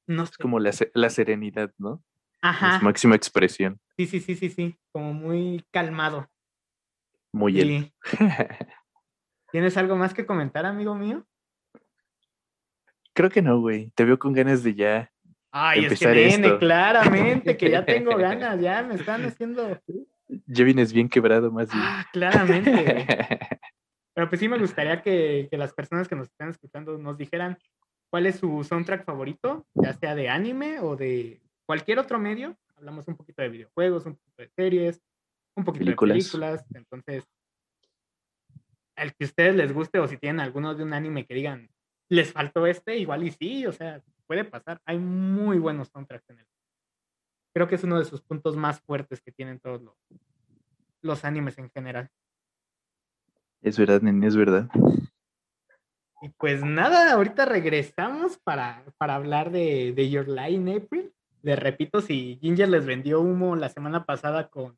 [0.05, 0.33] no sé.
[0.33, 2.03] Es como la, la serenidad, ¿no?
[2.39, 2.79] Ajá.
[2.81, 3.79] máxima expresión.
[3.97, 4.77] Sí, sí, sí, sí, sí.
[4.91, 6.29] Como muy calmado.
[7.31, 7.93] Muy él.
[9.51, 11.25] ¿Tienes algo más que comentar, amigo mío?
[13.13, 13.91] Creo que no, güey.
[13.95, 15.11] Te veo con ganas de ya.
[15.51, 19.81] Ay, es que viene, claramente, que ya tengo ganas, ya me están haciendo.
[20.45, 21.83] Ya vienes bien quebrado, más bien.
[21.83, 23.07] Ah, claramente.
[24.13, 27.57] Pero pues sí me gustaría que, que las personas que nos están escuchando nos dijeran
[28.09, 33.07] cuál es su soundtrack favorito, ya sea de anime o de cualquier otro medio, hablamos
[33.07, 35.01] un poquito de videojuegos, un poquito de series,
[35.57, 36.65] un poquito de películas.
[36.73, 37.25] Entonces,
[38.95, 41.69] al que a ustedes les guste o si tienen alguno de un anime que digan,
[42.09, 44.79] les faltó este, igual y sí, o sea, puede pasar.
[44.85, 46.45] Hay muy buenos soundtracks en él.
[47.53, 49.95] Creo que es uno de sus puntos más fuertes que tienen todos los,
[51.01, 52.09] los animes en general.
[53.61, 54.69] Es verdad, nene, es verdad.
[56.21, 61.13] Y pues nada, ahorita regresamos para, para hablar de, de Your Lie April
[61.47, 64.77] les repito, si Ginger les vendió humo la semana pasada con,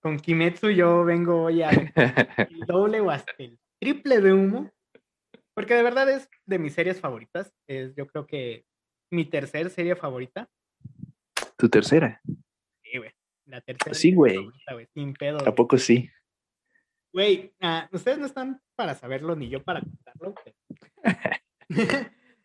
[0.00, 1.70] con Kimetsu, yo vengo hoy a
[2.50, 4.70] el doble o hasta el triple de humo.
[5.54, 7.52] Porque de verdad es de mis series favoritas.
[7.66, 8.64] Es, yo creo que
[9.10, 10.48] mi tercer serie favorita.
[11.56, 12.20] ¿Tu tercera?
[12.82, 13.10] Sí, güey.
[13.46, 13.94] La tercera.
[13.94, 14.36] Sí, güey.
[14.94, 15.38] Sin pedo.
[15.46, 16.10] ¿A poco sí?
[17.12, 20.34] Güey, ah, ustedes no están para saberlo ni yo para contarlo.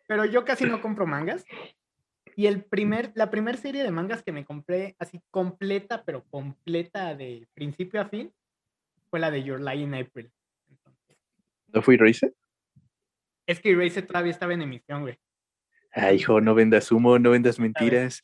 [0.08, 1.46] Pero, yo casi no compro mangas.
[2.36, 7.16] Y el primer, la primera serie de mangas que me compré así completa, pero completa
[7.16, 8.34] de principio a fin,
[9.10, 10.32] fue la de Your Lie in April.
[11.68, 12.34] ¿No fue Erased?
[13.46, 15.20] Es que Erased todavía estaba en emisión, güey.
[15.96, 18.24] Ay, hijo, no vendas humo, no vendas mentiras.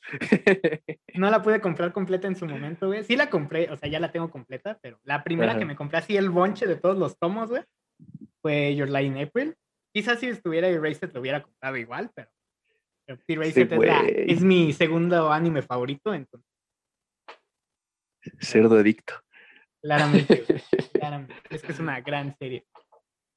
[1.14, 3.04] No la pude comprar completa en su momento, güey.
[3.04, 6.00] Sí la compré, o sea, ya la tengo completa, pero la primera que me compré
[6.00, 7.64] así el bonche de todos los tomos, güey,
[8.42, 9.56] fue Your Lie in April.
[9.94, 12.30] Quizás si estuviera Erased lo hubiera comprado igual, pero,
[13.28, 13.72] Erased
[14.28, 16.48] es, mi segundo anime favorito, entonces.
[18.40, 19.14] Cerdo adicto.
[19.82, 20.44] Claramente,
[20.94, 21.36] claramente.
[21.50, 22.66] Es que es una gran serie.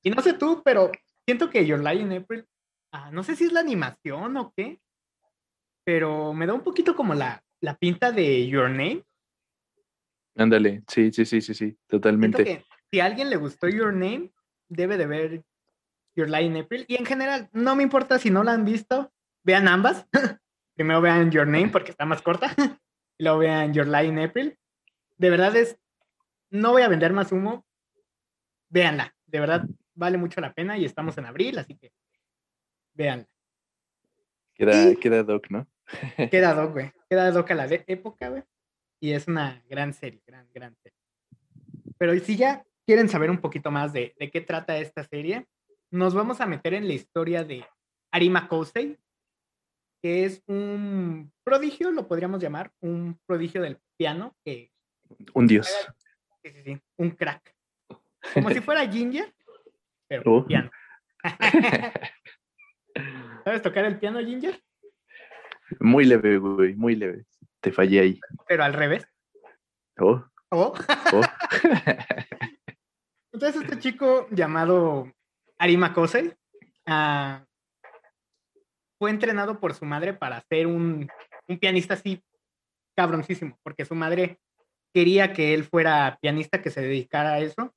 [0.03, 0.91] Y no sé tú, pero
[1.25, 2.47] siento que Your Lie in April
[2.93, 4.79] Ah, no sé si es la animación o qué,
[5.85, 9.03] pero me da un poquito como la, la pinta de Your Name.
[10.37, 12.65] Ándale, sí, sí, sí, sí, sí, totalmente.
[12.91, 14.31] si a alguien le gustó Your Name,
[14.69, 15.45] debe de ver
[16.15, 16.85] Your Lie in April.
[16.87, 19.11] Y en general, no me importa si no la han visto,
[19.43, 20.07] vean ambas.
[20.75, 22.55] Primero vean Your Name porque está más corta.
[23.19, 24.59] y luego vean Your Lie in April.
[25.17, 25.77] De verdad es,
[26.51, 27.65] no voy a vender más humo.
[28.69, 31.93] Véanla, de verdad vale mucho la pena y estamos en abril, así que
[32.95, 33.27] Vean.
[34.55, 35.67] Queda, queda Doc, ¿no?
[36.31, 36.93] queda Doc, güey.
[37.09, 38.43] Queda Doc a la época, güey.
[39.01, 40.99] Y es una gran serie, gran, gran serie.
[41.99, 45.47] Pero si ya quieren saber un poquito más de, de qué trata esta serie,
[45.91, 47.65] nos vamos a meter en la historia de
[48.11, 48.99] Arima Kosei,
[50.03, 54.73] que es un prodigio, lo podríamos llamar, un prodigio del piano que...
[55.35, 55.69] Un dios.
[56.43, 57.55] Sí, sí, sí, un crack.
[58.35, 59.33] Como si fuera Ginger,
[60.09, 60.45] pero oh.
[60.47, 60.71] piano.
[63.45, 64.61] ¿Sabes tocar el piano, Ginger?
[65.81, 67.25] Muy leve, güey, muy leve.
[67.61, 68.21] Te fallé ahí.
[68.47, 69.07] Pero al revés.
[69.99, 70.25] Oh.
[70.51, 70.75] Oh.
[71.13, 71.21] oh.
[73.33, 75.11] Entonces, este chico llamado
[75.59, 76.35] Arima Kosei
[76.87, 77.45] ah,
[79.03, 81.09] fue entrenado por su madre para ser un,
[81.49, 82.23] un pianista así
[82.97, 84.39] cabroncísimo, porque su madre
[84.95, 87.75] quería que él fuera pianista, que se dedicara a eso,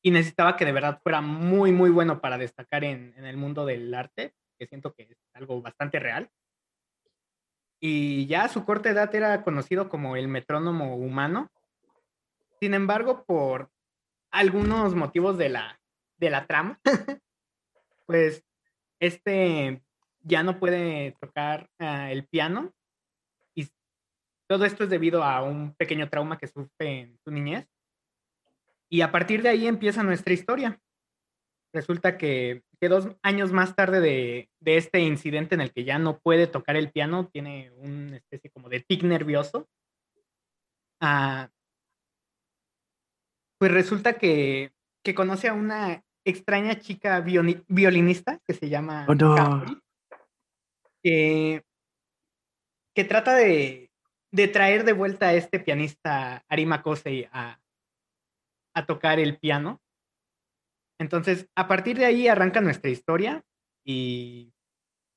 [0.00, 3.66] y necesitaba que de verdad fuera muy, muy bueno para destacar en, en el mundo
[3.66, 6.30] del arte, que siento que es algo bastante real.
[7.80, 11.50] Y ya a su corta edad era conocido como el metrónomo humano.
[12.60, 13.70] Sin embargo, por
[14.30, 15.80] algunos motivos de la,
[16.16, 16.78] de la trama,
[18.06, 18.44] pues
[19.00, 19.82] este
[20.24, 22.72] ya no puede tocar ah, el piano.
[23.54, 23.68] Y
[24.48, 27.68] todo esto es debido a un pequeño trauma que sufre en su niñez.
[28.88, 30.80] Y a partir de ahí empieza nuestra historia.
[31.72, 36.46] Resulta que, dos años más tarde de, este incidente en el que ya no puede
[36.46, 39.66] tocar el piano, tiene una especie como de tic nervioso.
[41.00, 41.50] Ah,
[43.58, 44.72] pues resulta que,
[45.14, 49.14] conoce a una extraña chica violinista que se llama oh,
[51.04, 51.62] que,
[53.08, 53.90] trata de,
[54.52, 57.60] traer de vuelta a este pianista Arima Kosei a,
[58.74, 59.80] a tocar el piano.
[60.98, 63.44] Entonces, a partir de ahí arranca nuestra historia
[63.84, 64.52] y,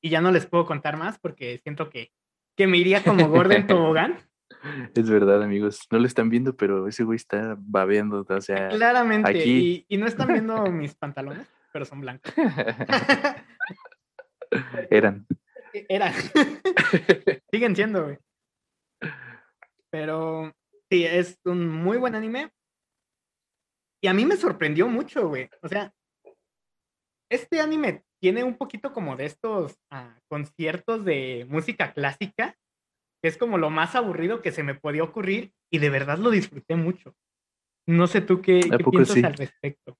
[0.02, 2.14] ya no les puedo contar más porque siento que,
[2.56, 4.20] que me iría como Gordon Tobogán.
[4.96, 5.86] Es verdad, amigos.
[5.92, 8.26] No lo están viendo, pero ese güey está babeando.
[8.28, 9.46] O sea, claramente.
[9.46, 12.34] Y, y, no están viendo mis pantalones, pero son blancos.
[14.90, 15.28] Eran.
[15.74, 16.14] Eran.
[17.52, 18.18] Siguen siendo, güey.
[19.90, 20.54] Pero
[20.90, 22.52] sí, es un muy buen anime.
[24.02, 25.50] Y a mí me sorprendió mucho, güey.
[25.62, 25.94] O sea,
[27.30, 32.56] este anime tiene un poquito como de estos ah, conciertos de música clásica,
[33.22, 36.30] que es como lo más aburrido que se me podía ocurrir y de verdad lo
[36.30, 37.16] disfruté mucho.
[37.88, 39.98] No sé tú qué, piensas al respecto.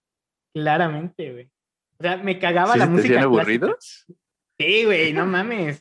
[0.54, 1.52] Claramente, güey.
[2.00, 3.16] O sea, me cagaba la música.
[3.16, 4.06] ¿Te aburridos?
[4.60, 5.80] Sí, güey, no mames.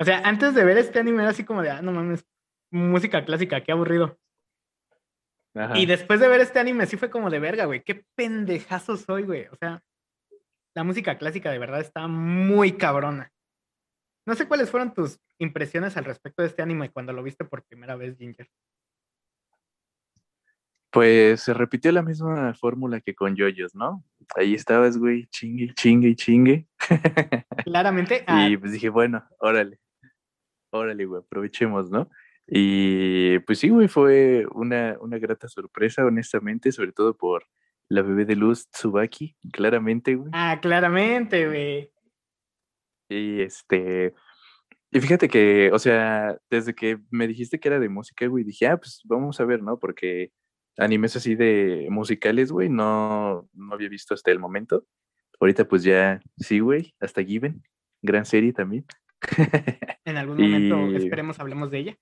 [0.00, 2.26] O sea, antes de ver este anime era así como de, ah, no mames,
[2.70, 4.18] música clásica, qué aburrido.
[5.74, 7.82] Y después de ver este anime, sí fue como de verga, güey.
[7.82, 9.46] Qué pendejazo soy, güey.
[9.46, 9.82] O sea,
[10.74, 13.32] la música clásica de verdad está muy cabrona.
[14.26, 17.64] No sé cuáles fueron tus impresiones al respecto de este anime cuando lo viste por
[17.64, 18.48] primera vez, Ginger.
[20.90, 24.04] Pues se repitió la misma fórmula que con Yoyos, ¿no?
[24.36, 26.66] Ahí estabas, güey, chingue, chingue, chingue.
[27.64, 28.24] Claramente.
[28.48, 29.78] y pues dije, bueno, órale,
[30.72, 32.08] órale, güey, aprovechemos, ¿no?
[32.46, 37.44] Y pues sí, güey, fue una, una grata sorpresa, honestamente, sobre todo por
[37.88, 40.30] la bebé de luz Tsubaki, claramente, güey.
[40.32, 41.92] Ah, claramente, güey.
[43.08, 44.14] Y este,
[44.92, 48.66] y fíjate que, o sea, desde que me dijiste que era de música, güey, dije,
[48.66, 49.78] ah, pues vamos a ver, ¿no?
[49.78, 50.32] Porque
[50.80, 54.84] animes así de musicales, güey, no, no había visto hasta el momento.
[55.38, 57.62] Ahorita pues ya, sí, güey, hasta Given,
[58.02, 58.84] gran serie también.
[60.06, 61.98] En algún momento, esperemos, hablemos de ella.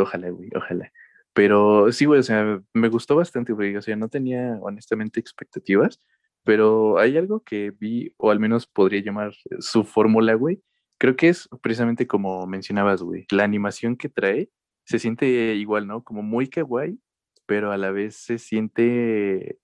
[0.00, 0.90] Ojalá, güey, ojalá.
[1.32, 3.76] Pero sí, güey, o sea, me gustó bastante, güey.
[3.76, 6.00] O sea, no tenía honestamente expectativas,
[6.44, 10.62] pero hay algo que vi, o al menos podría llamar su fórmula, güey,
[10.98, 14.50] creo que es precisamente como mencionabas, güey, la animación que trae
[14.84, 16.02] se siente igual, ¿no?
[16.02, 16.98] Como muy kawaii,
[17.46, 19.58] pero a la vez se siente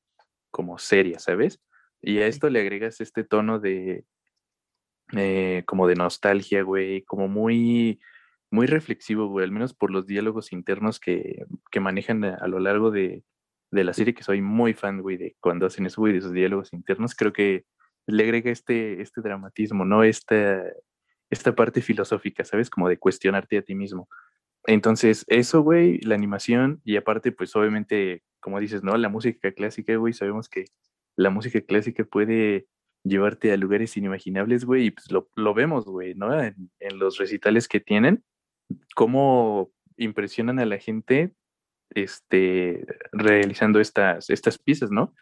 [0.51, 1.61] como seria, ¿sabes?
[2.01, 4.05] Y a esto le agregas este tono de,
[5.17, 8.01] eh, como de nostalgia, güey, como muy,
[8.51, 12.91] muy reflexivo, güey, al menos por los diálogos internos que, que manejan a, lo largo
[12.91, 13.25] de,
[13.71, 16.33] de, la serie, que soy muy fan, güey, de cuando hacen eso, güey, de esos
[16.33, 17.65] diálogos internos, creo que
[18.07, 20.03] le agrega este, este dramatismo, ¿no?
[20.03, 20.63] Esta,
[21.31, 22.69] esta parte filosófica, ¿sabes?
[22.71, 24.09] Como de cuestionarte a ti mismo.
[24.65, 28.97] Entonces, eso, güey, la animación y aparte, pues obviamente, como dices, ¿no?
[28.97, 30.67] La música clásica, güey, sabemos que
[31.17, 32.67] la música clásica puede
[33.05, 36.41] llevarte a lugares inimaginables, güey, y pues lo, lo vemos, güey, ¿no?
[36.41, 36.55] En,
[36.99, 38.25] los recitales que tienen,
[38.95, 41.35] cómo impresionan a la gente
[41.91, 45.15] este, realizando estas, estas piezas, ¿no?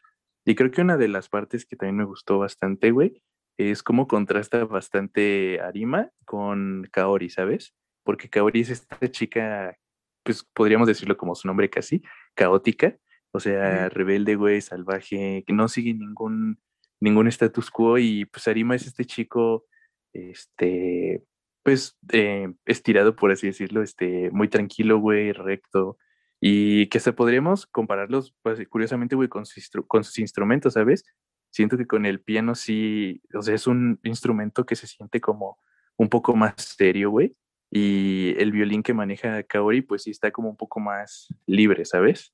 [0.44, 3.22] Y creo que una de las partes que también me gustó bastante, güey,
[3.57, 7.74] es como contrasta bastante Arima con Kaori, ¿sabes?
[8.03, 9.77] Porque Kaori es esta chica,
[10.23, 12.03] pues podríamos decirlo como su nombre casi,
[12.35, 12.97] caótica,
[13.33, 16.59] o sea, rebelde, güey, salvaje, que no sigue ningún,
[17.01, 19.67] ningún status quo y pues Arima es este chico,
[20.13, 21.23] este,
[21.63, 25.99] pues eh, estirado, por así decirlo, este, muy tranquilo, güey, recto,
[26.41, 29.45] y que se podríamos compararlos, pues curiosamente, güey, con,
[29.87, 31.05] con sus instrumentos, ¿sabes?
[31.51, 35.59] siento que con el piano sí, o sea, es un instrumento que se siente como
[35.97, 37.37] un poco más serio, güey.
[37.71, 42.33] Y el violín que maneja Kaori, pues sí está como un poco más libre, ¿sabes?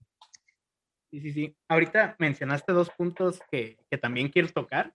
[1.11, 1.57] Sí, sí, sí.
[1.69, 4.95] Ahorita mencionaste dos puntos que, que también quiero tocar.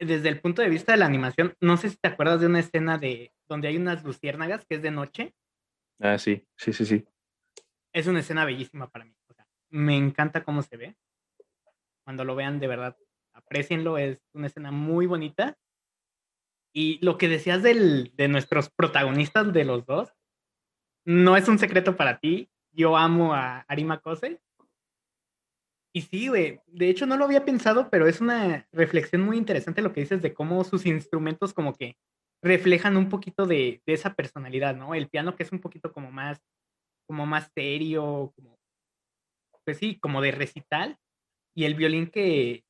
[0.00, 2.58] Desde el punto de vista de la animación, no sé si te acuerdas de una
[2.58, 5.34] escena de donde hay unas luciérnagas que es de noche.
[6.00, 7.06] Ah, sí, sí, sí, sí.
[7.92, 9.14] Es una escena bellísima para mí.
[9.28, 10.96] O sea, me encanta cómo se ve
[12.04, 12.96] cuando lo vean, de verdad,
[13.32, 15.56] aprecienlo, es una escena muy bonita.
[16.74, 20.12] Y lo que decías del, de nuestros protagonistas de los dos,
[21.06, 22.50] no es un secreto para ti.
[22.72, 24.40] Yo amo a Arima Kose.
[25.94, 29.80] Y sí, güey, de hecho no lo había pensado, pero es una reflexión muy interesante
[29.80, 31.96] lo que dices de cómo sus instrumentos como que
[32.42, 34.96] reflejan un poquito de, de esa personalidad, ¿no?
[34.96, 36.42] El piano que es un poquito como más,
[37.06, 38.58] como más serio, como,
[39.64, 40.98] pues sí, como de recital,
[41.54, 42.63] y el violín que,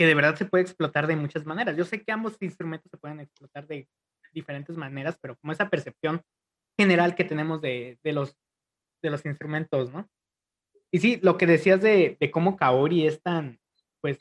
[0.00, 1.76] que de verdad se puede explotar de muchas maneras.
[1.76, 3.86] Yo sé que ambos instrumentos se pueden explotar de
[4.32, 6.22] diferentes maneras, pero como esa percepción
[6.78, 8.34] general que tenemos de, de los,
[9.02, 10.08] de los instrumentos, ¿no?
[10.90, 13.60] Y sí, lo que decías de, de cómo Kaori es tan,
[14.00, 14.18] pues,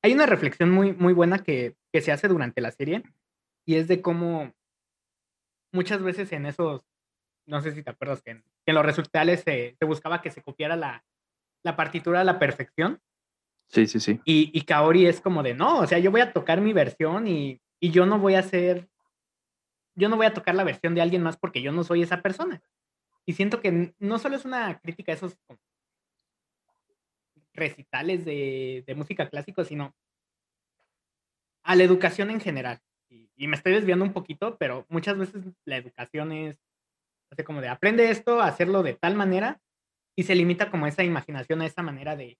[0.00, 3.02] hay una reflexión muy, muy buena que, que se hace durante la serie,
[3.66, 4.54] y es de cómo
[5.72, 6.86] muchas veces en esos,
[7.48, 10.76] no sé si te acuerdas, que en, los resultados se, se buscaba que se copiara
[10.76, 11.04] la,
[11.64, 13.00] la partitura a la perfección.
[13.68, 14.20] Sí, sí, sí.
[14.24, 17.26] Y, y, Kaori es como de, no, o sea, yo voy a tocar mi versión
[17.26, 18.88] y, y yo no voy a hacer,
[19.94, 22.22] yo no voy a tocar la versión de alguien más porque yo no soy esa
[22.22, 22.62] persona.
[23.26, 25.36] Y siento que no solo es una crítica a esos
[27.52, 29.94] recitales de, de música clásica, sino
[31.62, 32.80] a la educación en general.
[33.10, 36.58] Y, me estoy desviando un poquito, pero muchas veces la educación es,
[37.30, 39.60] hace como de, aprende esto, hacerlo de tal manera
[40.16, 42.38] y se limita como esa imaginación a esa manera de,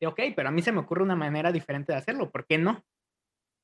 [0.00, 2.58] de, ok, pero a mí se me ocurre una manera diferente de hacerlo, ¿por qué
[2.58, 2.84] no?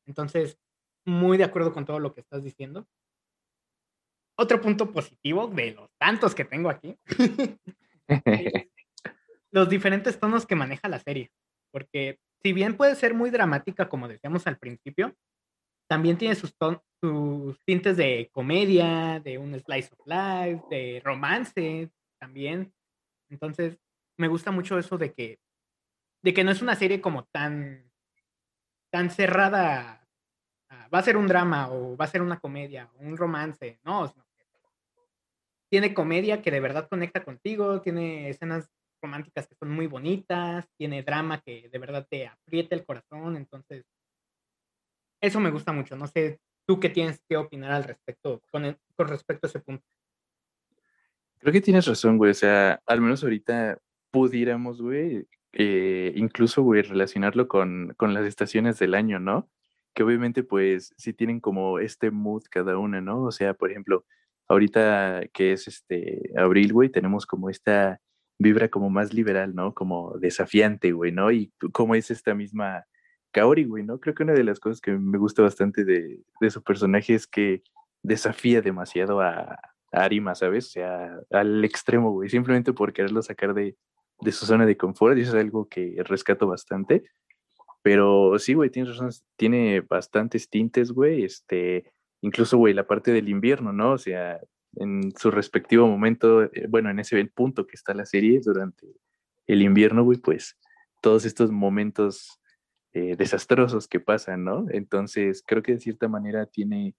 [0.07, 0.59] Entonces,
[1.05, 2.87] muy de acuerdo con todo lo que estás diciendo.
[4.37, 6.99] Otro punto positivo de los tantos que tengo aquí,
[9.53, 11.31] los diferentes tonos que maneja la serie,
[11.71, 15.15] porque si bien puede ser muy dramática, como decíamos al principio,
[15.89, 16.55] también tiene sus,
[17.01, 22.73] sus tintes de comedia, de un slice of life, de romance también.
[23.31, 23.79] Entonces,
[24.19, 25.39] me gusta mucho eso de que,
[26.25, 27.85] de que no es una serie como tan,
[28.91, 30.09] tan cerrada.
[30.93, 34.11] va a ser un drama o va a ser una comedia o un romance, no.
[35.69, 38.71] Tiene comedia que de verdad conecta contigo, tiene escenas
[39.03, 43.85] románticas que son muy bonitas, tiene drama que de verdad te aprieta el corazón, entonces
[45.21, 45.95] eso me gusta mucho.
[45.95, 49.85] No sé, tú qué tienes que opinar al respecto con, con respecto a ese punto.
[51.37, 52.31] Creo que tienes razón, güey.
[52.31, 53.79] O sea, al menos ahorita
[54.11, 59.49] pudiéramos, güey, eh, incluso, güey, relacionarlo con, con las estaciones del año, ¿no?
[59.95, 63.23] Que obviamente, pues, sí tienen como este mood cada una, ¿no?
[63.25, 64.05] O sea, por ejemplo,
[64.49, 68.01] ahorita que es este abril, güey, tenemos como esta
[68.39, 69.75] vibra como más liberal, ¿no?
[69.75, 71.31] Como desafiante, güey, ¿no?
[71.33, 72.85] Y como es esta misma
[73.33, 74.01] Kaori, güey, ¿no?
[74.01, 77.27] Creo que una de las cosas que me gusta bastante de, de su personaje es
[77.27, 77.63] que
[78.03, 79.59] desafía demasiado a,
[79.97, 80.67] Arima, ¿sabes?
[80.67, 83.77] O sea, al extremo, güey, simplemente por quererlo sacar de,
[84.21, 87.05] de su zona de confort, y eso es algo que rescato bastante.
[87.83, 93.29] Pero sí, güey, tienes razón, tiene bastantes tintes, güey, este, incluso, güey, la parte del
[93.29, 93.93] invierno, ¿no?
[93.93, 94.41] O sea,
[94.77, 98.87] en su respectivo momento, eh, bueno, en ese punto que está la serie, durante
[99.47, 100.59] el invierno, güey, pues
[101.03, 102.41] todos estos momentos
[102.95, 104.67] eh, desastrosos que pasan, ¿no?
[104.71, 106.95] Entonces, creo que de cierta manera tiene,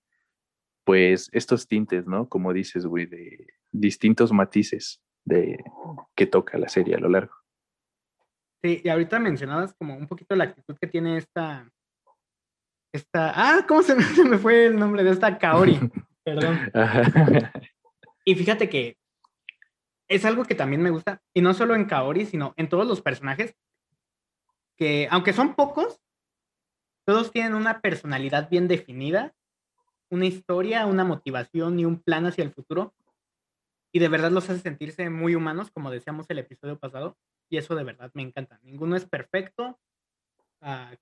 [0.83, 2.29] pues, estos tintes, ¿no?
[2.29, 5.63] Como dices, güey, de distintos matices de
[6.15, 7.33] que toca la serie a lo largo.
[8.63, 11.69] Sí, y ahorita mencionabas como un poquito la actitud que tiene esta,
[12.93, 14.03] esta, ah, ¿cómo se me,
[14.39, 15.79] fue el nombre de esta Kaori?
[16.23, 16.71] Perdón.
[18.23, 18.97] Y fíjate que
[20.07, 23.01] es algo que también me gusta, y no solo en Kaori, sino en todos los
[23.01, 23.55] personajes,
[24.77, 25.99] que aunque son pocos,
[27.05, 29.33] todos tienen una personalidad bien definida,
[30.09, 32.93] una historia, una motivación y un plan hacia el futuro,
[33.95, 37.17] y de verdad los hace sentirse muy humanos, como decíamos el episodio pasado,
[37.49, 38.59] y eso de verdad me encanta.
[38.61, 39.79] Ninguno es perfecto.
[40.59, 40.97] Uh,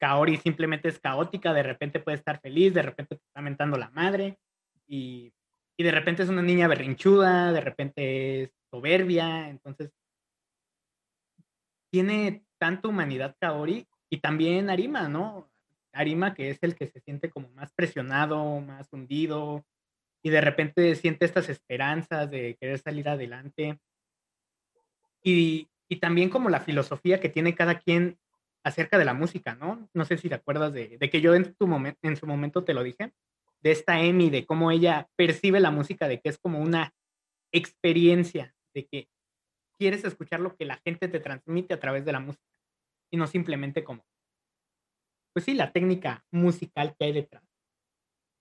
[0.00, 4.38] Kaori simplemente es caótica, de repente puede estar feliz, de repente está mentando la madre,
[4.86, 5.30] y,
[5.76, 9.92] y de repente es una niña berrinchuda, de repente es soberbia, entonces
[11.92, 15.50] tiene tanta humanidad Kaori y también Arima, ¿no?
[15.92, 19.66] Arima que es el que se siente como más presionado, más hundido
[20.28, 23.78] y de repente siente estas esperanzas de querer salir adelante.
[25.22, 28.18] Y, y también como la filosofía que tiene cada quien
[28.62, 29.88] acerca de la música, ¿no?
[29.94, 32.74] No sé si te acuerdas de, que yo en, tu momento en su momento te
[32.74, 33.14] lo dije,
[33.62, 36.92] de esta Emi, de cómo ella percibe la música, de que es como una
[37.50, 39.08] experiencia, de que
[39.78, 42.44] quieres escuchar lo que la gente te transmite a través de la música
[43.10, 44.04] y no simplemente como,
[45.32, 47.47] pues sí, la técnica musical que hay detrás,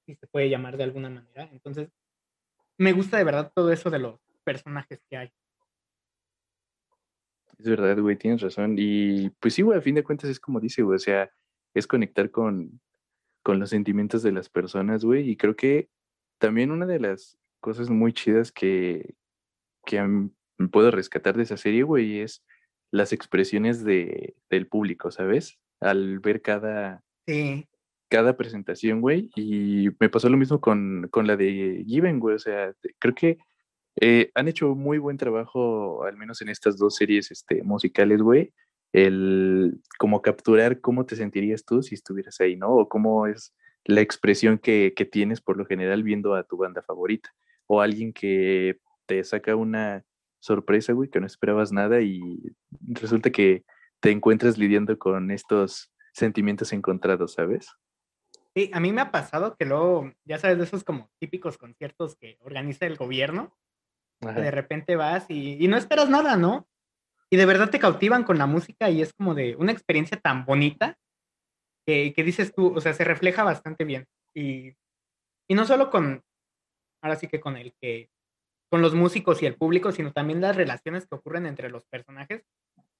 [0.08, 1.50] si se puede llamar de alguna manera.
[1.52, 1.90] Entonces,
[2.78, 5.32] me gusta de verdad todo eso de los personajes que hay.
[7.60, 8.76] Es verdad, güey, tienes razón.
[8.78, 11.30] Y pues sí, güey, a fin de cuentas es como dice, güey, o sea,
[11.74, 12.80] es conectar con,
[13.44, 15.30] con los sentimientos de las personas, güey.
[15.30, 15.90] Y creo que
[16.38, 19.16] también una de las cosas muy chidas que,
[19.86, 20.02] que
[20.72, 22.46] puedo rescatar de esa serie, güey, es
[22.92, 25.60] las expresiones de, del público, ¿sabes?
[25.82, 27.04] Al ver cada,
[28.10, 29.30] cada presentación, güey.
[29.36, 32.36] Y me pasó lo mismo con, con la de Given, güey.
[32.36, 33.38] O sea, creo que
[34.00, 38.54] eh, han hecho muy buen trabajo, al menos en estas dos series este, musicales, güey.
[38.94, 42.70] El como capturar cómo te sentirías tú si estuvieras ahí, ¿no?
[42.70, 43.54] O cómo es
[43.86, 47.30] la expresión que, que tienes por lo general viendo a tu banda favorita.
[47.68, 50.04] O alguien que te saca una
[50.40, 52.20] sorpresa, güey, que no esperabas nada y
[52.82, 53.64] resulta que
[54.00, 57.68] te encuentras lidiando con estos sentimientos encontrados, ¿sabes?
[58.58, 62.16] Sí, a mí me ha pasado que luego, ya sabes, de esos como típicos conciertos
[62.16, 63.56] que organiza el gobierno,
[64.20, 66.68] de repente vas y, y, no esperas nada, ¿no?
[67.30, 70.44] Y de verdad te cautivan con la música y es como de una experiencia tan
[70.44, 70.98] bonita
[71.86, 74.08] que, que dices tú, o sea, se refleja bastante bien.
[74.34, 74.74] Y,
[75.48, 76.24] y no solo con,
[77.04, 78.10] ahora sí que con el que
[78.72, 82.44] con los músicos y el público, sino también las relaciones que ocurren entre los personajes,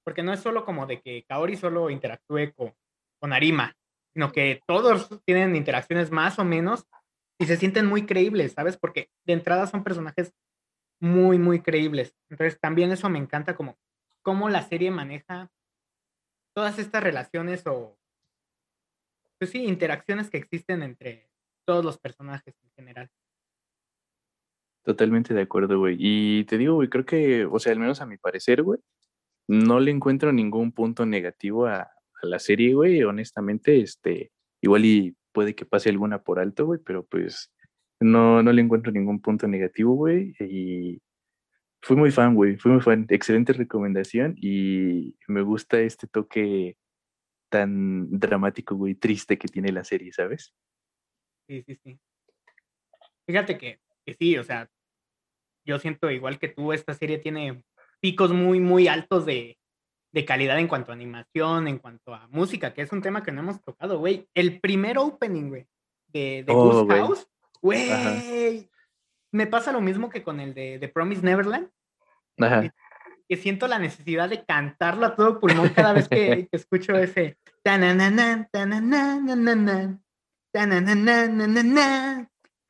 [0.04, 2.72] porque no es solo como de que Kaori solo interactúe con,
[3.18, 3.74] con Arima,
[4.18, 6.88] sino que todos tienen interacciones más o menos
[7.38, 8.76] y se sienten muy creíbles, ¿sabes?
[8.76, 10.34] Porque de entrada son personajes
[11.00, 12.16] muy, muy creíbles.
[12.28, 13.78] Entonces también eso me encanta como
[14.22, 15.52] cómo la serie maneja
[16.52, 17.96] todas estas relaciones o,
[19.38, 21.30] pues sí, interacciones que existen entre
[21.64, 23.08] todos los personajes en general.
[24.82, 25.96] Totalmente de acuerdo, güey.
[25.96, 28.80] Y te digo, güey, creo que, o sea, al menos a mi parecer, güey,
[29.46, 31.92] no le encuentro ningún punto negativo a,
[32.22, 33.02] la serie, güey.
[33.02, 37.52] Honestamente, este, igual y puede que pase alguna por alto, güey, pero pues
[38.00, 40.34] no, no le encuentro ningún punto negativo, güey.
[40.40, 41.00] Y
[41.82, 43.06] fui muy fan, güey, fui muy fan.
[43.08, 46.76] Excelente recomendación y me gusta este toque
[47.50, 50.54] tan dramático, güey, triste que tiene la serie, ¿sabes?
[51.48, 51.98] Sí, sí, sí.
[53.26, 54.70] Fíjate que, que sí, o sea,
[55.64, 57.62] yo siento igual que tú, esta serie tiene
[58.00, 59.58] picos muy, muy altos de,
[60.18, 63.30] de calidad en cuanto a animación, en cuanto a música, que es un tema que
[63.30, 64.28] no hemos tocado, güey.
[64.34, 65.66] El primer opening, güey,
[66.08, 67.28] de, de oh, House,
[67.62, 68.68] güey.
[69.30, 71.70] Me pasa lo mismo que con el de, de Promise Neverland.
[72.40, 72.72] Ajá.
[73.28, 77.36] que siento la necesidad de cantarlo a todo pulmón cada vez que, que escucho ese.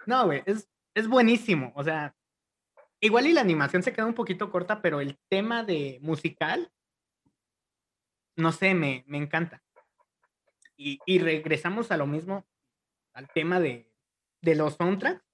[0.04, 1.72] No, güey, es, es buenísimo.
[1.76, 2.14] O sea,
[3.00, 6.70] igual y la animación se queda un poquito corta, pero el tema de musical,
[8.38, 9.62] no sé, me, me encanta.
[10.76, 12.46] Y, y regresamos a lo mismo,
[13.12, 13.92] al tema de,
[14.40, 15.24] de los soundtracks.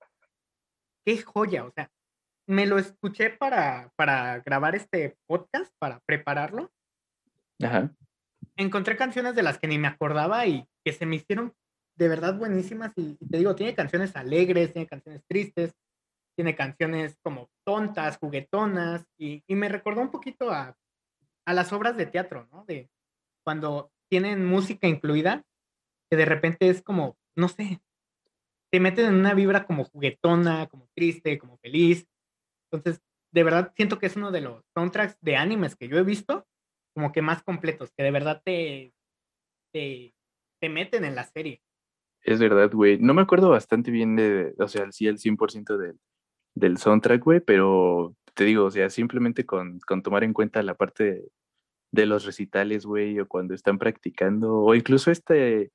[1.05, 1.91] Qué joya, o sea,
[2.47, 6.73] me lo escuché para, para grabar este podcast, para prepararlo.
[7.63, 7.95] Ajá.
[8.57, 11.55] Encontré canciones de las que ni me acordaba y que se me hicieron
[11.97, 12.93] de verdad buenísimas.
[12.97, 15.75] Y, y te digo, tiene canciones alegres, tiene canciones tristes,
[16.37, 20.77] tiene canciones como tontas, juguetonas, y, y me recordó un poquito a,
[21.47, 22.65] a, las obras de teatro, ¿no?
[22.65, 22.91] De
[23.45, 25.45] cuando tienen música incluida,
[26.11, 27.81] que de repente es como, no sé,
[28.73, 32.07] te meten en una vibra como juguetona, como triste, como feliz.
[32.71, 36.03] Entonces, de verdad siento que es uno de los soundtracks de animes que yo he
[36.03, 36.47] visto,
[36.95, 38.93] como que más completos, que de verdad te,
[39.73, 40.15] te,
[40.61, 41.61] te meten en la serie.
[42.23, 42.99] Es verdad, güey.
[42.99, 45.99] No me acuerdo bastante bien de, o sea, sí, el 100% del,
[46.55, 50.75] del soundtrack, güey, pero te digo, o sea, simplemente con, con tomar en cuenta la
[50.75, 51.25] parte
[51.95, 55.73] de, los recitales, güey, o cuando están practicando, o incluso este,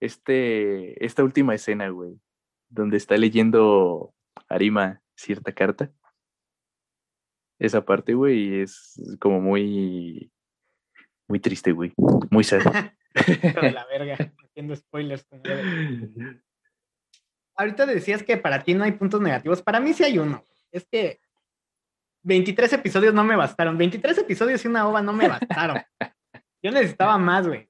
[0.00, 2.20] este, esta última escena, güey,
[2.68, 4.14] donde está leyendo
[4.48, 5.92] Arima cierta carta.
[7.58, 10.32] Esa parte, güey, es como muy,
[11.28, 11.92] muy triste, güey,
[12.30, 12.60] muy sad.
[13.62, 15.26] de la verga, haciendo spoilers.
[17.54, 19.62] Ahorita decías que para ti no hay puntos negativos.
[19.62, 20.44] Para mí sí hay uno.
[20.70, 21.20] Es que
[22.22, 23.76] 23 episodios no me bastaron.
[23.76, 25.82] 23 episodios y una ova no me bastaron.
[26.62, 27.68] Yo necesitaba más, güey.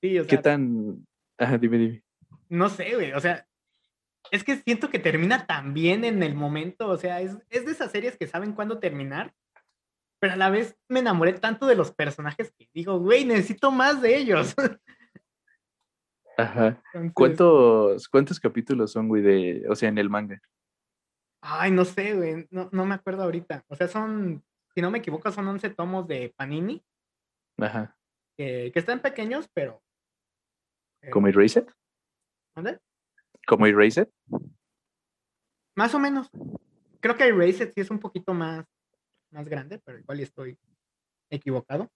[0.00, 1.06] Sí, o sea, ¿Qué tan...?
[1.38, 2.04] Ajá, dime, dime.
[2.48, 3.12] No sé, güey.
[3.12, 3.46] O sea,
[4.30, 6.88] es que siento que termina tan bien en el momento.
[6.88, 9.34] O sea, es, es de esas series que saben cuándo terminar.
[10.20, 14.02] Pero a la vez me enamoré tanto de los personajes que digo, güey, necesito más
[14.02, 14.54] de ellos.
[16.36, 16.82] Ajá.
[17.14, 20.40] ¿Cuántos, ¿Cuántos capítulos son, güey, de, o sea, en el manga?
[21.40, 23.64] Ay, no sé, güey, no, no me acuerdo ahorita.
[23.68, 26.84] O sea, son, si no me equivoco, son 11 tomos de Panini.
[27.58, 27.96] Ajá.
[28.36, 29.82] Que, que están pequeños, pero...
[31.02, 31.66] Eh, ¿Como Erased?
[32.54, 32.78] ¿Dónde?
[33.46, 34.08] ¿Como Erased?
[35.76, 36.28] Más o menos.
[37.00, 38.66] Creo que Erased sí es un poquito más,
[39.30, 40.58] más grande, pero igual estoy
[41.30, 41.90] equivocado.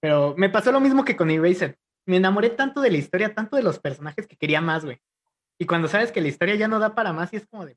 [0.00, 1.76] Pero me pasó lo mismo que con Erased
[2.06, 5.00] me enamoré tanto de la historia, tanto de los personajes que quería más, güey.
[5.58, 7.76] Y cuando sabes que la historia ya no da para más, y es como de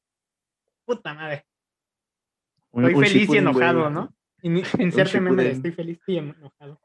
[0.86, 1.46] puta madre.
[2.74, 4.14] Estoy feliz y enojado, ¿no?
[4.42, 6.80] Inserte meme estoy feliz y enojado.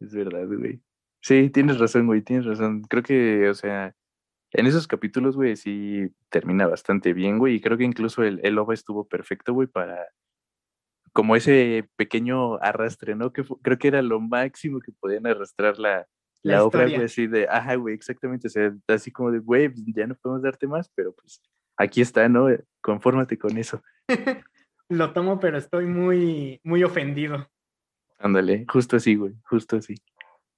[0.00, 0.80] es verdad, güey.
[1.22, 2.82] Sí, tienes razón, güey, tienes razón.
[2.82, 3.94] Creo que, o sea,
[4.52, 7.56] en esos capítulos, güey, sí termina bastante bien, güey.
[7.56, 10.06] Y creo que incluso el, el OVA estuvo perfecto, güey, para,
[11.12, 13.32] como ese pequeño arrastre, ¿no?
[13.32, 16.06] Que creo que era lo máximo que podían arrastrar la,
[16.42, 19.82] la, obra, güey, así de, ajá, güey, exactamente, o sea, así como de, güey, pues,
[19.94, 21.42] ya no podemos darte más, pero pues
[21.76, 22.48] aquí está, ¿no?
[22.80, 23.82] Confórmate con eso.
[24.88, 27.48] lo tomo, pero estoy muy, muy ofendido.
[28.18, 29.94] Ándale, justo así, güey, justo así.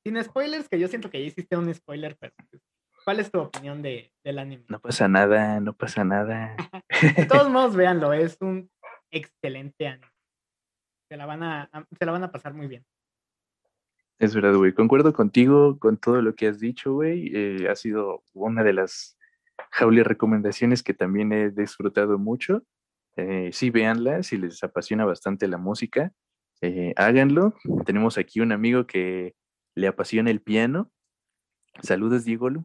[0.04, 2.62] Sin spoilers, que yo siento que ya hiciste un spoiler, pero pues,
[3.04, 4.64] ¿cuál es tu opinión de, del anime?
[4.68, 6.56] No pasa nada, no pasa nada.
[7.16, 8.70] de todos modos, véanlo, es un
[9.10, 10.12] excelente anime
[11.12, 12.86] se la van a, se la van a pasar muy bien.
[14.22, 14.72] Es verdad, güey.
[14.72, 17.32] Concuerdo contigo con todo lo que has dicho, güey.
[17.34, 19.18] Eh, ha sido una de las
[19.72, 22.62] jaulias recomendaciones que también he disfrutado mucho.
[23.16, 26.12] Eh, sí, véanla, si les apasiona bastante la música,
[26.60, 27.54] eh, háganlo.
[27.84, 29.34] Tenemos aquí un amigo que
[29.74, 30.92] le apasiona el piano.
[31.82, 32.64] Saludos, Diego Lu.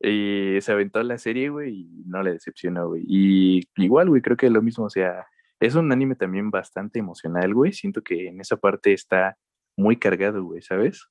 [0.00, 3.04] y se aventó la serie, güey, y no le decepcionó, güey.
[3.08, 5.26] Y igual, güey, creo que lo mismo, o sea,
[5.60, 7.72] es un anime también bastante emocional, güey.
[7.72, 9.38] Siento que en esa parte está
[9.76, 11.08] muy cargado, güey, ¿sabes?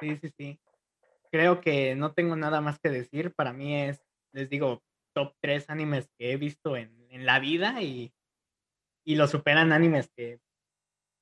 [0.00, 0.60] Sí, sí, sí.
[1.30, 3.32] Creo que no tengo nada más que decir.
[3.34, 4.82] Para mí es, les digo,
[5.14, 8.12] top tres animes que he visto en, en la vida y,
[9.04, 10.40] y lo superan animes que...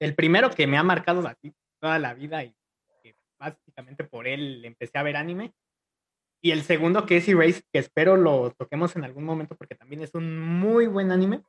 [0.01, 2.55] El primero que me ha marcado así toda la vida y
[3.03, 5.53] que básicamente por él empecé a ver anime.
[6.43, 10.03] Y el segundo que es Erase, que espero lo toquemos en algún momento porque también
[10.03, 11.43] es un muy buen anime.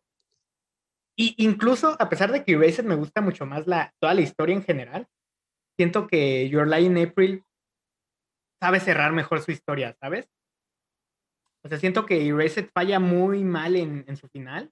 [1.17, 4.55] Y incluso, a pesar de que Erased me gusta mucho más la, toda la historia
[4.55, 5.07] en general,
[5.77, 7.43] siento que Your Lie in April
[8.61, 10.29] sabe cerrar mejor su historia, ¿sabes?
[11.63, 14.71] O sea, siento que Erased falla muy mal en, en su final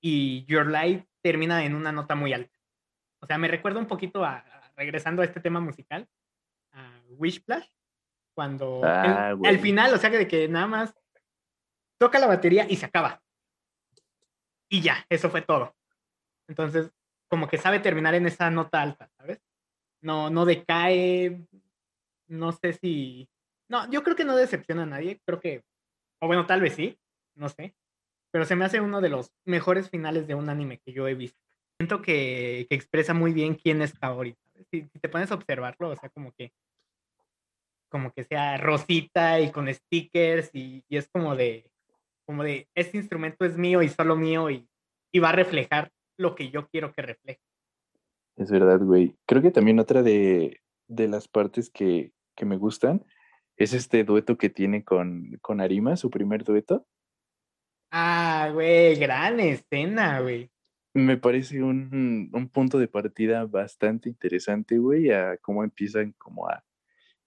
[0.00, 2.56] y Your Lie termina en una nota muy alta.
[3.20, 4.44] O sea, me recuerda un poquito a,
[4.76, 6.08] regresando a este tema musical,
[6.72, 7.66] a Wishplash,
[8.34, 10.94] cuando ah, al final, o sea, que de que nada más
[11.98, 13.22] toca la batería y se acaba.
[14.68, 15.74] Y ya, eso fue todo.
[16.48, 16.90] Entonces,
[17.28, 19.40] como que sabe terminar en esa nota alta, ¿sabes?
[20.00, 21.46] No, no decae,
[22.28, 23.28] no sé si...
[23.68, 25.62] No, yo creo que no decepciona a nadie, creo que...
[26.20, 26.98] O bueno, tal vez sí,
[27.34, 27.74] no sé.
[28.30, 31.14] Pero se me hace uno de los mejores finales de un anime que yo he
[31.14, 31.40] visto.
[31.78, 34.36] Siento que, que expresa muy bien quién es Kaori.
[34.52, 34.66] ¿sabes?
[34.70, 36.52] Si, si te pones a observarlo, o sea, como que
[37.88, 41.70] como que sea rosita y con stickers y, y, es como de,
[42.26, 44.68] como de, este instrumento es mío y solo mío y,
[45.12, 47.40] y va a reflejar lo que yo quiero que refleje.
[48.36, 49.16] Es verdad, güey.
[49.26, 53.04] Creo que también otra de, de las partes que, que, me gustan
[53.56, 56.86] es este dueto que tiene con, con Arima, su primer dueto.
[57.90, 60.50] Ah, güey, gran escena, güey.
[60.92, 66.64] Me parece un, un punto de partida bastante interesante, güey, a cómo empiezan como a,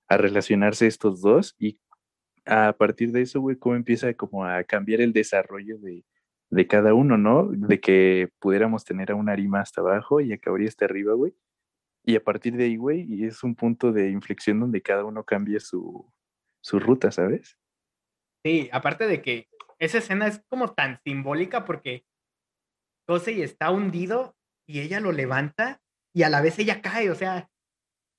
[0.08, 1.80] a relacionarse estos dos y
[2.50, 6.04] a partir de eso, güey, cómo empieza como a cambiar el desarrollo de,
[6.50, 7.48] de cada uno, ¿no?
[7.52, 11.36] De que pudiéramos tener a una Arima hasta abajo y a hasta arriba, güey.
[12.04, 15.24] Y a partir de ahí, güey, y es un punto de inflexión donde cada uno
[15.24, 16.12] cambia su,
[16.62, 17.58] su ruta, ¿sabes?
[18.44, 19.48] Sí, aparte de que
[19.78, 22.06] esa escena es como tan simbólica porque
[23.06, 24.36] Kosei está hundido
[24.66, 25.82] y ella lo levanta
[26.14, 27.50] y a la vez ella cae, o sea,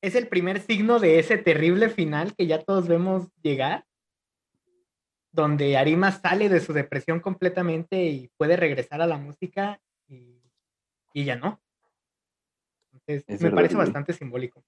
[0.02, 3.86] es el primer signo de ese terrible final que ya todos vemos llegar,
[5.32, 10.40] donde Arima sale de su depresión completamente y puede regresar a la música y,
[11.12, 11.60] y ya no.
[12.92, 13.86] Entonces, es me verdad, parece güey.
[13.86, 14.64] bastante simbólico.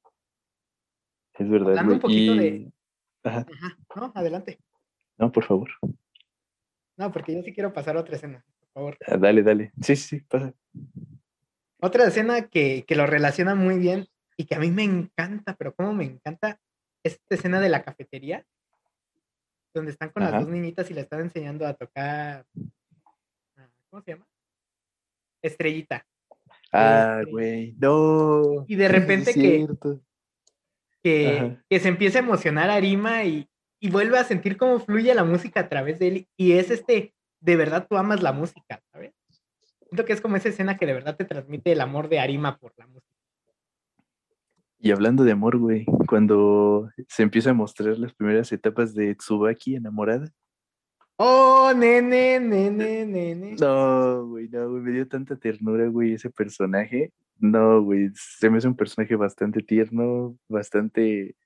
[1.35, 1.71] Es verdad.
[1.71, 2.39] Hablando un poquito y...
[2.39, 2.73] de...
[3.25, 3.47] Ajá.
[3.53, 4.59] Ajá, no, adelante.
[5.19, 5.71] No, por favor.
[6.97, 8.99] No, porque yo sí quiero pasar a otra escena, por favor.
[9.07, 9.73] Ah, dale, dale.
[9.81, 10.53] Sí, sí, sí, pasa.
[11.81, 14.07] Otra escena que, que lo relaciona muy bien
[14.37, 16.61] y que a mí me encanta, pero cómo me encanta
[17.03, 18.47] esta escena de la cafetería,
[19.75, 20.33] donde están con Ajá.
[20.33, 22.47] las dos niñitas y le están enseñando a tocar,
[23.57, 24.27] ah, ¿cómo se llama?
[25.43, 26.07] Estrellita.
[26.73, 28.64] Ah, güey, no.
[28.66, 29.68] Y de repente que,
[31.03, 33.49] que, que, se empieza a emocionar Arima y,
[33.79, 36.29] y vuelve a sentir cómo fluye la música a través de él.
[36.37, 39.12] Y es este, de verdad tú amas la música, ¿sabes?
[39.81, 42.57] Siento que es como esa escena que de verdad te transmite el amor de Arima
[42.57, 43.12] por la música.
[44.85, 49.76] Y hablando de amor, güey, cuando se empieza a mostrar las primeras etapas de Tsubaki
[49.76, 50.28] enamorada.
[51.18, 53.55] Oh, nene, nene, nene.
[53.61, 57.12] No, güey, no, güey, me dio tanta ternura, güey, ese personaje.
[57.39, 61.37] No, güey, se me hace un personaje bastante tierno, bastante,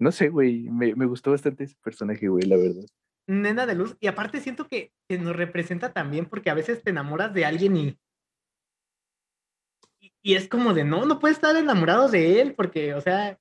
[0.00, 2.84] no sé, güey, me, me gustó bastante ese personaje, güey, la verdad.
[3.28, 6.90] Nena de luz, y aparte siento que, que nos representa también porque a veces te
[6.90, 7.98] enamoras de alguien y
[10.26, 13.38] y es como de, no, no puedes estar enamorado de él porque, o sea,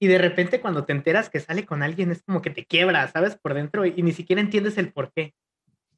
[0.00, 3.06] y de repente cuando te enteras que sale con alguien es como que te quiebra,
[3.06, 3.36] ¿sabes?
[3.36, 5.36] Por dentro y, ni siquiera entiendes el por qué.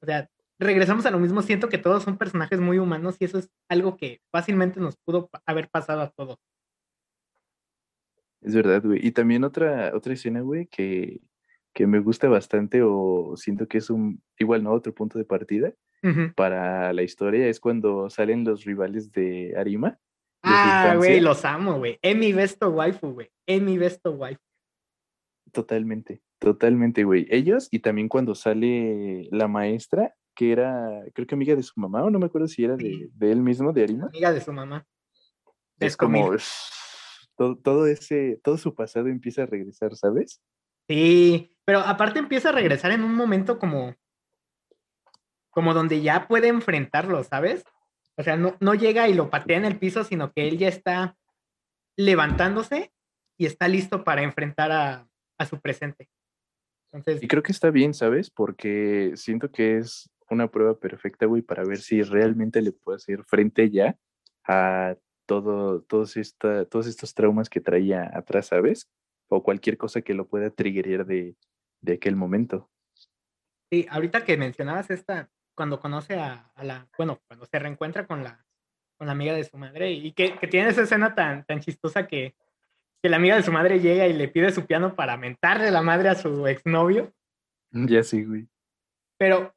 [0.03, 3.39] O sea, regresamos a lo mismo, siento que todos son personajes muy humanos y eso
[3.39, 6.37] es algo que fácilmente nos pudo haber pasado a todos.
[8.43, 9.01] Es verdad, güey.
[9.03, 11.23] Y también otra, otra escena, güey, que,
[11.73, 14.73] que me gusta bastante o siento que es un, igual, ¿no?
[14.73, 15.73] Otro punto de partida,
[16.05, 16.35] uh -huh.
[16.35, 19.91] para la historia es cuando salen los rivales de Arima.
[20.43, 21.99] De ah, güey, los amo, güey.
[22.03, 23.31] Es mi besto waifu, güey.
[23.47, 24.41] Es mi besto waifu.
[25.53, 27.27] Totalmente, totalmente, güey.
[27.31, 32.05] Ellos y también cuando sale la maestra, que era, creo que amiga de su mamá,
[32.05, 34.07] o no me acuerdo si era de, de él mismo, de Arima.
[34.07, 34.85] Amiga de su mamá.
[35.79, 36.37] Es, es como
[37.37, 40.41] todo, todo, ese, todo su pasado empieza a regresar, ¿sabes?
[40.89, 43.95] Sí, pero aparte empieza a regresar en un momento como
[45.55, 47.65] como donde ya puede enfrentarlo, ¿sabes?
[48.17, 50.69] O sea, no, no llega y lo patea en el piso, sino que él ya
[50.69, 51.17] está
[51.97, 52.93] levantándose
[53.39, 56.09] y está listo para enfrentar a, a su presente.
[56.93, 58.31] Entonces, y creo que está bien, ¿sabes?
[58.31, 63.25] Porque siento que es una prueba perfecta, güey, para ver si realmente le puede hacer
[63.25, 63.97] frente ya
[64.47, 64.97] a
[65.27, 68.91] todo, todos, esta, todos estos traumas que traía atrás, ¿sabes?
[69.29, 71.37] O cualquier cosa que lo pueda triggerar de,
[71.81, 72.71] de aquel momento.
[73.71, 78.25] Sí, ahorita que mencionabas esta, cuando conoce a, a, la, bueno, cuando se reencuentra con
[78.25, 78.45] la,
[78.97, 82.07] con la amiga de su madre y que, que tiene esa escena tan, tan chistosa
[82.07, 82.35] que,
[83.03, 85.83] que, la amiga de su madre llega y le pide su piano para mentarle la
[85.83, 87.13] madre a su exnovio.
[87.71, 88.49] Ya sí, güey.
[89.19, 89.55] Pero,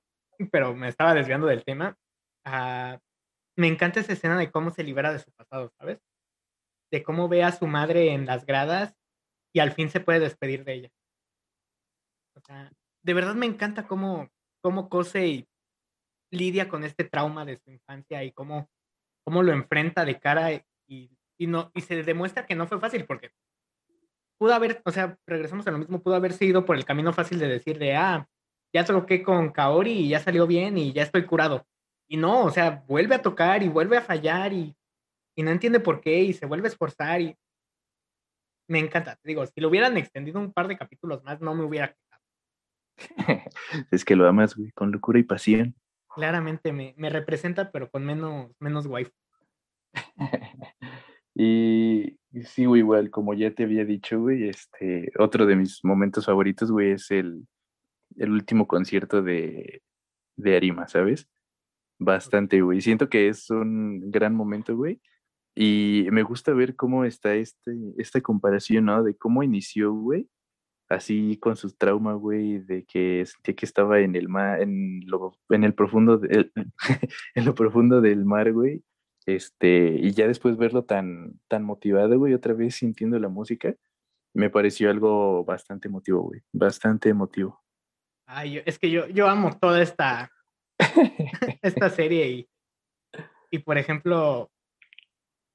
[0.52, 1.98] pero me estaba desviando del tema.
[2.46, 2.98] Uh,
[3.56, 6.00] me encanta esa escena de cómo se libera de su pasado, ¿sabes?
[6.92, 8.96] De cómo ve a su madre en las gradas
[9.54, 10.90] y al fin se puede despedir de ella.
[12.36, 12.72] O sea,
[13.04, 14.30] de verdad me encanta cómo,
[14.62, 15.48] cómo Kosei
[16.32, 18.70] lidia con este trauma de su infancia y cómo,
[19.24, 20.64] cómo lo enfrenta de cara y,
[21.38, 23.32] y, no, y se demuestra que no fue fácil porque
[24.38, 27.40] pudo haber, o sea, regresamos a lo mismo, pudo haber sido por el camino fácil
[27.40, 28.28] de decir de, ah,
[28.74, 31.66] ya toqué con Kaori y ya salió bien y ya estoy curado.
[32.08, 34.76] y no, o sea, vuelve a tocar y vuelve a fallar y,
[35.38, 37.38] no entiende por qué y se vuelve a esforzar y
[38.68, 39.16] me encanta.
[39.18, 42.24] Te digo, si lo hubieran extendido un par de capítulos más, no me hubiera quedado.
[43.92, 45.76] es que lo amas, güey, con locura y pasión.
[46.18, 49.12] Claramente me, me representa, pero con menos, menos wife.
[51.36, 56.26] y, sí, güey, igual, como ya te había dicho, güey, este, otro de mis momentos
[56.26, 57.48] favoritos, güey, es el,
[58.16, 59.84] el último concierto de,
[60.38, 61.30] de Arima, ¿sabes?
[62.00, 62.82] Bastante, güey.
[62.82, 65.00] Siento que es un gran momento, güey.
[65.56, 69.04] Y me gusta ver cómo está este, esta comparación, ¿no?
[69.04, 70.28] De cómo inició, güey.
[70.90, 75.38] Así con sus traumas, güey, de que sentía que estaba en el mar, en lo,
[75.50, 76.22] en el profundo,
[77.36, 78.84] en lo profundo del mar, güey.
[79.26, 83.76] Este, y ya después verlo tan, tan motivado, güey, otra vez sintiendo la música,
[84.34, 86.42] me pareció algo bastante emotivo, güey.
[86.54, 87.62] Bastante emotivo.
[88.26, 90.32] Ay, es que yo, yo amo toda esta,
[91.62, 92.50] esta serie y,
[93.52, 94.50] y, por ejemplo,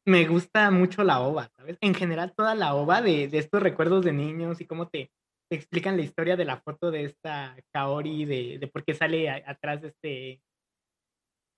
[0.04, 1.78] me gusta mucho la ova, ¿sabes?
[1.80, 5.10] En general, toda la ova de, de estos recuerdos de niños y cómo te,
[5.52, 9.30] te, explican la historia de la foto de esta Kaori, de, de por qué sale
[9.30, 10.42] atrás de este,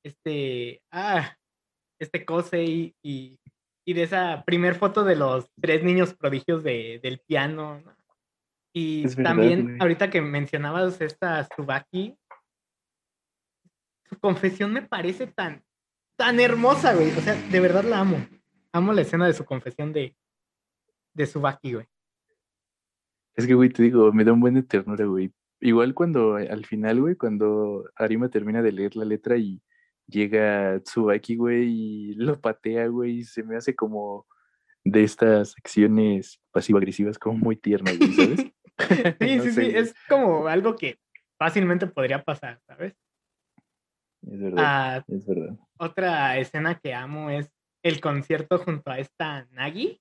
[0.04, 1.36] este, ah,
[2.00, 3.38] este Kosei y,
[3.86, 7.82] y, de esa primer foto de los tres niños prodigios de, del piano.
[8.74, 12.16] Y también, ahorita que mencionabas esta Tsubaki,
[14.08, 15.64] su confesión me parece tan,
[16.16, 17.10] tan hermosa, güey.
[17.16, 18.26] O sea, de verdad la amo.
[18.72, 20.16] Amo la escena de su confesión de,
[21.14, 21.86] de Subaki, güey.
[23.36, 25.32] Es que, güey, te digo, me da un buen de ternura, güey.
[25.60, 29.62] Igual cuando al final, güey, cuando Arima termina de leer la letra y
[30.06, 34.26] llega Tsubaki, güey, y lo patea, güey, y se me hace como
[34.84, 38.52] de estas acciones pasivo-agresivas como muy tiernas, güey, ¿sabes?
[39.20, 40.98] sí, sí, sí, es como algo que
[41.38, 42.94] fácilmente podría pasar, ¿sabes?
[44.26, 45.56] Es verdad, ah, es verdad.
[45.78, 47.50] Otra escena que amo es
[47.82, 50.00] el concierto junto a esta Nagi,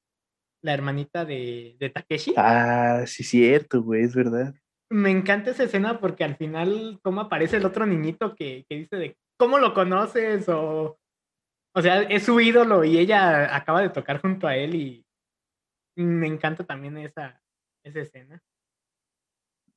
[0.64, 2.34] la hermanita de, de Takeshi.
[2.38, 4.56] Ah, sí, cierto, güey, es verdad.
[4.90, 8.96] Me encanta esa escena porque al final, cómo aparece el otro niñito que, que dice
[8.96, 10.98] de cómo lo conoces o.
[11.76, 15.06] O sea, es su ídolo y ella acaba de tocar junto a él y
[15.96, 17.42] me encanta también esa,
[17.84, 18.42] esa escena.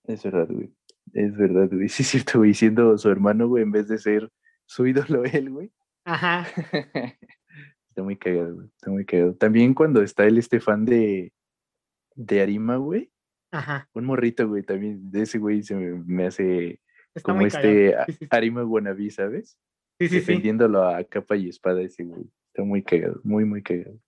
[0.05, 0.73] Es verdad, güey.
[1.13, 1.89] Es verdad, güey.
[1.89, 2.55] Sí, es cierto, güey.
[2.55, 4.31] Siendo su hermano, güey, en vez de ser
[4.67, 5.73] su ídolo él, güey.
[6.05, 6.47] Ajá.
[7.97, 8.67] está muy cagado, güey.
[8.67, 9.35] Está muy cagado.
[9.37, 11.33] También cuando está el este fan de,
[12.15, 13.11] de Arima, güey.
[13.51, 13.89] Ajá.
[13.95, 16.79] Un morrito, güey, también de ese güey se me, hace
[17.23, 17.97] como este
[18.29, 19.59] Arima Wannabe, ¿sabes?
[19.99, 22.31] Sí, sí, Defendiéndolo a capa y espada ese güey.
[22.49, 23.99] Está muy cagado, muy, muy cagado.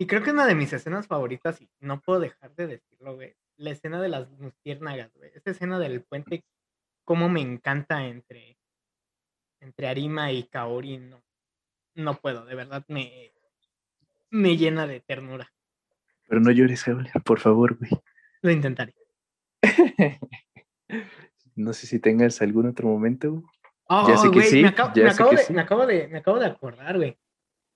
[0.00, 3.36] Y creo que una de mis escenas favoritas, y no puedo dejar de decirlo, güey,
[3.56, 5.30] la escena de las luciérnagas, güey.
[5.32, 6.44] Esta escena del puente,
[7.04, 8.58] cómo me encanta entre,
[9.60, 11.22] entre Arima y Kaori, no,
[11.96, 13.32] no puedo, de verdad me,
[14.30, 15.52] me llena de ternura.
[16.28, 16.84] Pero no llores,
[17.24, 17.90] por favor, güey.
[18.42, 18.94] Lo intentaré.
[21.54, 23.42] no sé si tengas algún otro momento.
[23.88, 24.62] Oh, ya sé que sí.
[24.62, 27.18] Me, acabo, de, me, acabo de, me acabo de acordar, güey.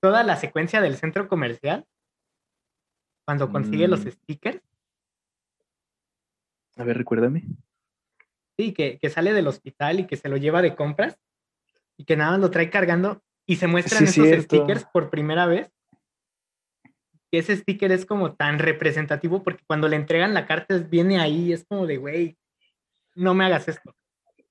[0.00, 1.86] Toda la secuencia del centro comercial,
[3.24, 4.10] cuando consigue los mm.
[4.10, 4.62] stickers,
[6.80, 7.44] a ver, recuérdame.
[8.56, 11.18] Sí, que, sale del hospital y que se lo lleva de compras
[11.98, 15.72] y que nada más lo trae cargando y se muestran esos stickers por primera vez.
[17.32, 21.52] Y ese sticker es como tan representativo porque cuando le entregan la carta viene ahí,
[21.52, 22.38] es como de, güey,
[23.16, 23.92] no me hagas esto.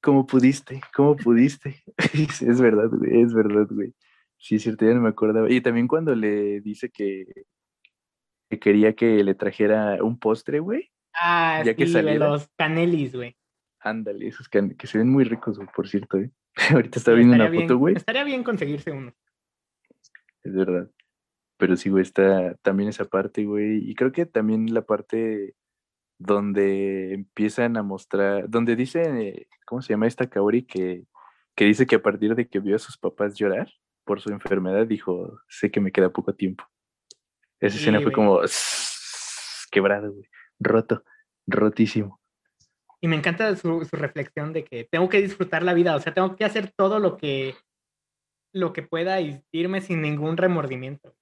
[0.02, 0.82] ¿Cómo pudiste?
[0.94, 1.82] ¿Cómo pudiste?
[2.42, 3.94] es verdad, güey, es verdad, güey.
[4.38, 5.50] Sí, es cierto, ya no me acordaba.
[5.50, 7.26] Y también cuando le dice que,
[8.50, 10.92] que quería que le trajera un postre, güey.
[11.14, 13.38] Ah, ya sí, que los canelis, güey.
[13.80, 16.32] Ándale, esos que, que se ven muy ricos, güey, por cierto, ¿eh?
[16.72, 17.96] Ahorita está viendo una foto, güey.
[17.96, 19.14] Estaría bien conseguirse uno.
[20.44, 20.90] Es verdad.
[21.58, 23.90] Pero sí, güey, está también esa parte, güey.
[23.90, 25.56] Y creo que también la parte
[26.18, 30.64] donde empiezan a mostrar, donde dice, ¿cómo se llama esta Kaori?
[30.64, 31.06] Que,
[31.56, 33.72] que dice que a partir de que vio a sus papás llorar
[34.06, 36.66] por su enfermedad, dijo, sé que me queda poco tiempo.
[37.60, 38.40] Esa escena fue como
[39.72, 40.30] quebrado, güey
[40.60, 41.04] roto,
[41.48, 42.19] rotísimo.
[43.02, 46.36] Y me encanta su, reflexión de que tengo que disfrutar la vida, o sea, tengo
[46.36, 47.56] que hacer todo lo que,
[48.54, 51.16] lo que pueda y irme sin ningún remordimiento.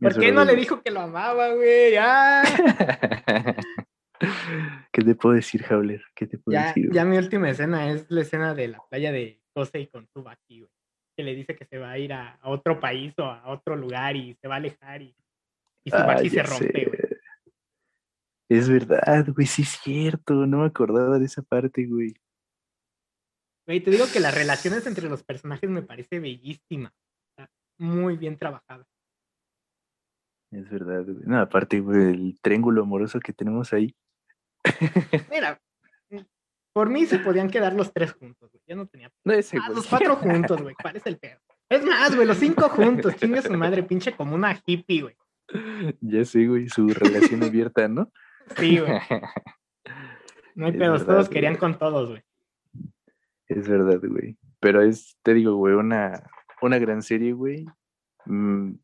[0.00, 1.96] ¿Por qué no le dijo que lo amaba, güey?
[1.98, 2.42] ¡Ah!
[4.92, 6.02] ¿Qué te puedo decir, Jauler?
[6.14, 6.90] ¿Qué te puedo ya, decir?
[6.92, 10.70] Ya mi última escena es la escena de la playa de Kosei con Tsubaki, güey.
[11.16, 14.16] Que le dice que se va a ir a, otro país o a otro lugar
[14.16, 15.14] y se va a alejar y,
[15.84, 17.03] y Tsubaki se rompe, güey.
[18.48, 22.14] Es verdad, güey, sí es cierto, no me acordaba de esa parte, güey.
[23.66, 26.92] Güey, te digo que las relaciones entre los personajes me parece bellísima.
[27.30, 28.86] Está muy bien trabajada.
[30.50, 31.24] Es verdad, güey.
[31.24, 33.96] No, aparte, güey, el triángulo amoroso que tenemos ahí.
[35.30, 35.60] Mira,
[36.74, 38.62] por mí se podían quedar los tres juntos, güey.
[38.66, 39.10] Yo no tenía.
[39.24, 40.74] No, Ah, los cuatro juntos, güey.
[40.74, 41.38] ¿Cuál es el pedo?
[41.68, 43.16] Es más, güey, los cinco juntos.
[43.16, 45.16] Chingue su madre, pinche como una hippie, güey.
[46.00, 48.10] Ya sé, güey, su relación abierta, ¿no?
[48.56, 48.92] Sí, güey.
[50.56, 51.34] No hay Es pedos, verdad, todos güey.
[51.34, 52.22] querían con todos, güey.
[53.48, 54.38] Es verdad, güey.
[54.60, 56.30] Pero es, te digo, güey, una,
[56.62, 57.66] una gran serie, güey.
[58.26, 58.74] Mm,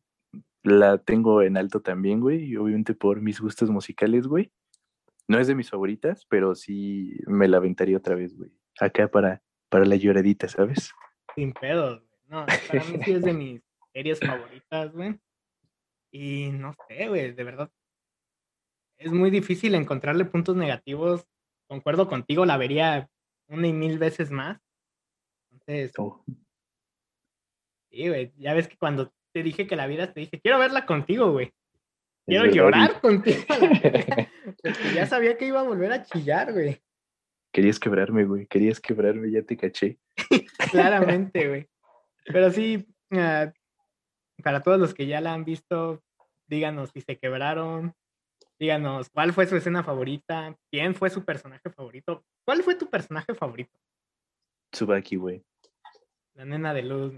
[0.63, 2.43] la tengo en alto también, güey.
[2.43, 4.51] Y obviamente por mis gustos musicales, güey.
[5.29, 8.51] No es de mis favoritas, pero sí me la aventaría otra vez, güey.
[8.77, 10.91] Acá para, para la lloradita, ¿sabes?
[11.35, 12.11] Sin pedos, güey.
[12.27, 13.61] No, para mí sí es de mis
[13.93, 15.17] series favoritas, güey.
[16.11, 17.71] Y no sé, güey, de verdad.
[19.01, 21.25] Es muy difícil encontrarle puntos negativos.
[21.67, 23.09] Concuerdo contigo, la vería
[23.47, 24.59] una y mil veces más.
[25.51, 26.23] Entonces, Oh,
[27.89, 28.31] sí, güey.
[28.37, 31.51] Ya ves que cuando te dije que la vieras, te dije, quiero verla contigo, güey.
[32.27, 33.39] Quiero llorar contigo.
[34.63, 36.79] Porque ya sabía que iba a volver a chillar, güey.
[37.51, 38.45] Querías quebrarme, güey.
[38.45, 39.97] Querías quebrarme, ya te caché.
[40.71, 41.67] Claramente, güey.
[42.25, 43.51] Pero sí, ah,
[44.43, 46.03] para todos los que ya la han visto,
[46.47, 47.95] díganos si se quebraron,
[48.65, 52.23] díganos cuál fue su escena favorita, quién fue su personaje favorito.
[52.45, 53.75] ¿Cuál fue tu personaje favorito?
[54.71, 55.43] Tsubaki, güey.
[56.35, 57.11] La nena de luz.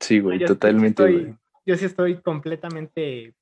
[0.00, 1.36] Sí, güey, sí totalmente, estoy- güey.
[1.64, 3.32] Yo sí estoy completamente,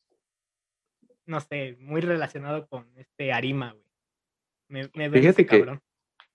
[1.25, 3.85] no sé, muy relacionado con este Arima, güey.
[4.69, 5.81] Me, me vende Fíjate ese que- cabrón.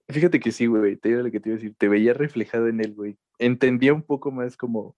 [0.10, 2.68] Fíjate que sí, güey, te digo lo que te iba a decir, te veía reflejado
[2.68, 3.18] en él, güey.
[3.38, 4.96] Entendía un poco más como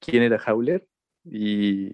[0.00, 0.86] quién era Howler
[1.24, 1.90] y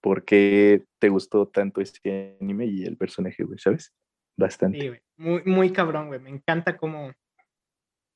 [0.00, 3.92] por qué te gustó tanto este anime y el personaje, güey, ¿sabes?
[4.36, 4.80] Bastante.
[4.80, 5.00] Sí, güey.
[5.18, 6.20] Muy, muy cabrón, güey.
[6.20, 7.12] Me encanta cómo.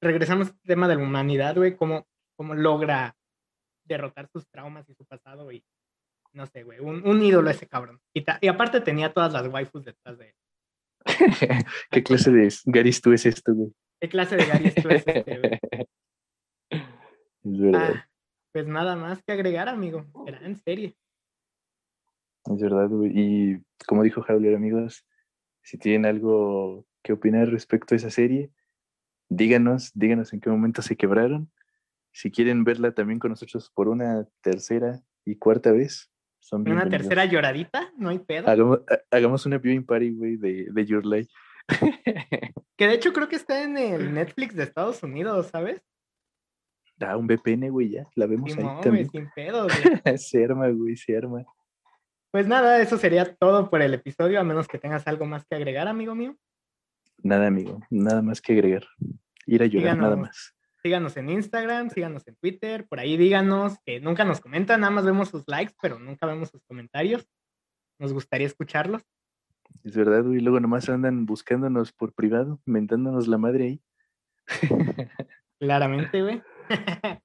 [0.01, 1.77] Regresamos al tema de la humanidad, güey.
[1.77, 2.07] Cómo,
[2.37, 3.17] cómo logra
[3.85, 5.63] derrotar sus traumas y su pasado, y
[6.33, 6.81] No sé, güey.
[6.81, 8.01] Un, un ídolo ese cabrón.
[8.15, 10.35] Y, ta- y aparte tenía todas las waifus detrás de él.
[11.91, 13.71] ¿Qué clase de Garis tú es esto, güey?
[14.01, 15.59] ¿Qué clase de Gary tú es este, güey?
[17.45, 18.09] Es verdad, Ah,
[18.55, 20.07] pues nada más que agregar, amigo.
[20.25, 20.97] Gran serie.
[22.47, 23.11] es verdad, güey.
[23.13, 25.05] Y como dijo Howler, amigos,
[25.63, 28.53] si tienen algo que opinar respecto a esa serie,
[29.29, 31.51] díganos, díganos en qué momento se quebraron.
[32.13, 37.25] Si quieren verla también con nosotros por una tercera y cuarta vez, son Una tercera
[37.25, 38.49] lloradita, no hay pedo.
[38.49, 41.33] Hagamos, ha- hagamos una viewing party, güey, de, de Your Life.
[42.77, 45.81] Que de hecho creo que está en el Netflix de Estados Unidos, ¿sabes?
[46.97, 48.07] Da un VPN, güey, ya.
[48.15, 49.11] La vemos ahí Simón, güey, también.
[49.11, 49.67] sin pedo,
[50.05, 50.19] güey.
[50.19, 51.45] se arma, güey, se arma.
[52.31, 55.55] Pues nada, eso sería todo por el episodio, a menos que tengas algo más que
[55.55, 56.37] agregar, amigo mío.
[57.23, 57.81] Nada, amigo.
[57.91, 58.85] Nada más que agregar.
[59.47, 60.55] Ir a llorar, nada más.
[60.83, 65.07] Síganos en Instagram, síganos en Twitter, por ahí díganos que nunca nos comentan, nada más
[65.07, 67.27] vemos sus likes, pero nunca vemos sus comentarios.
[67.99, 69.03] Nos gustaría escucharlos.
[69.83, 70.41] Es verdad, güey.
[70.41, 73.83] Luego nomás andan buscándonos por privado, mentándonos la madre ahí.
[75.59, 76.43] Claramente, güey.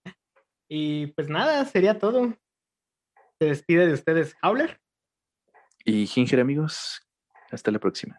[0.69, 2.33] y pues nada, sería todo.
[3.39, 4.79] Se despide de ustedes, Howler.
[5.85, 7.01] Y Ginger, amigos,
[7.51, 8.17] hasta la próxima.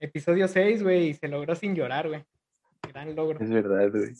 [0.00, 2.24] Episodio 6, güey, se logró sin llorar, güey.
[2.88, 3.38] Gran logro.
[3.40, 4.16] Es verdad, güey.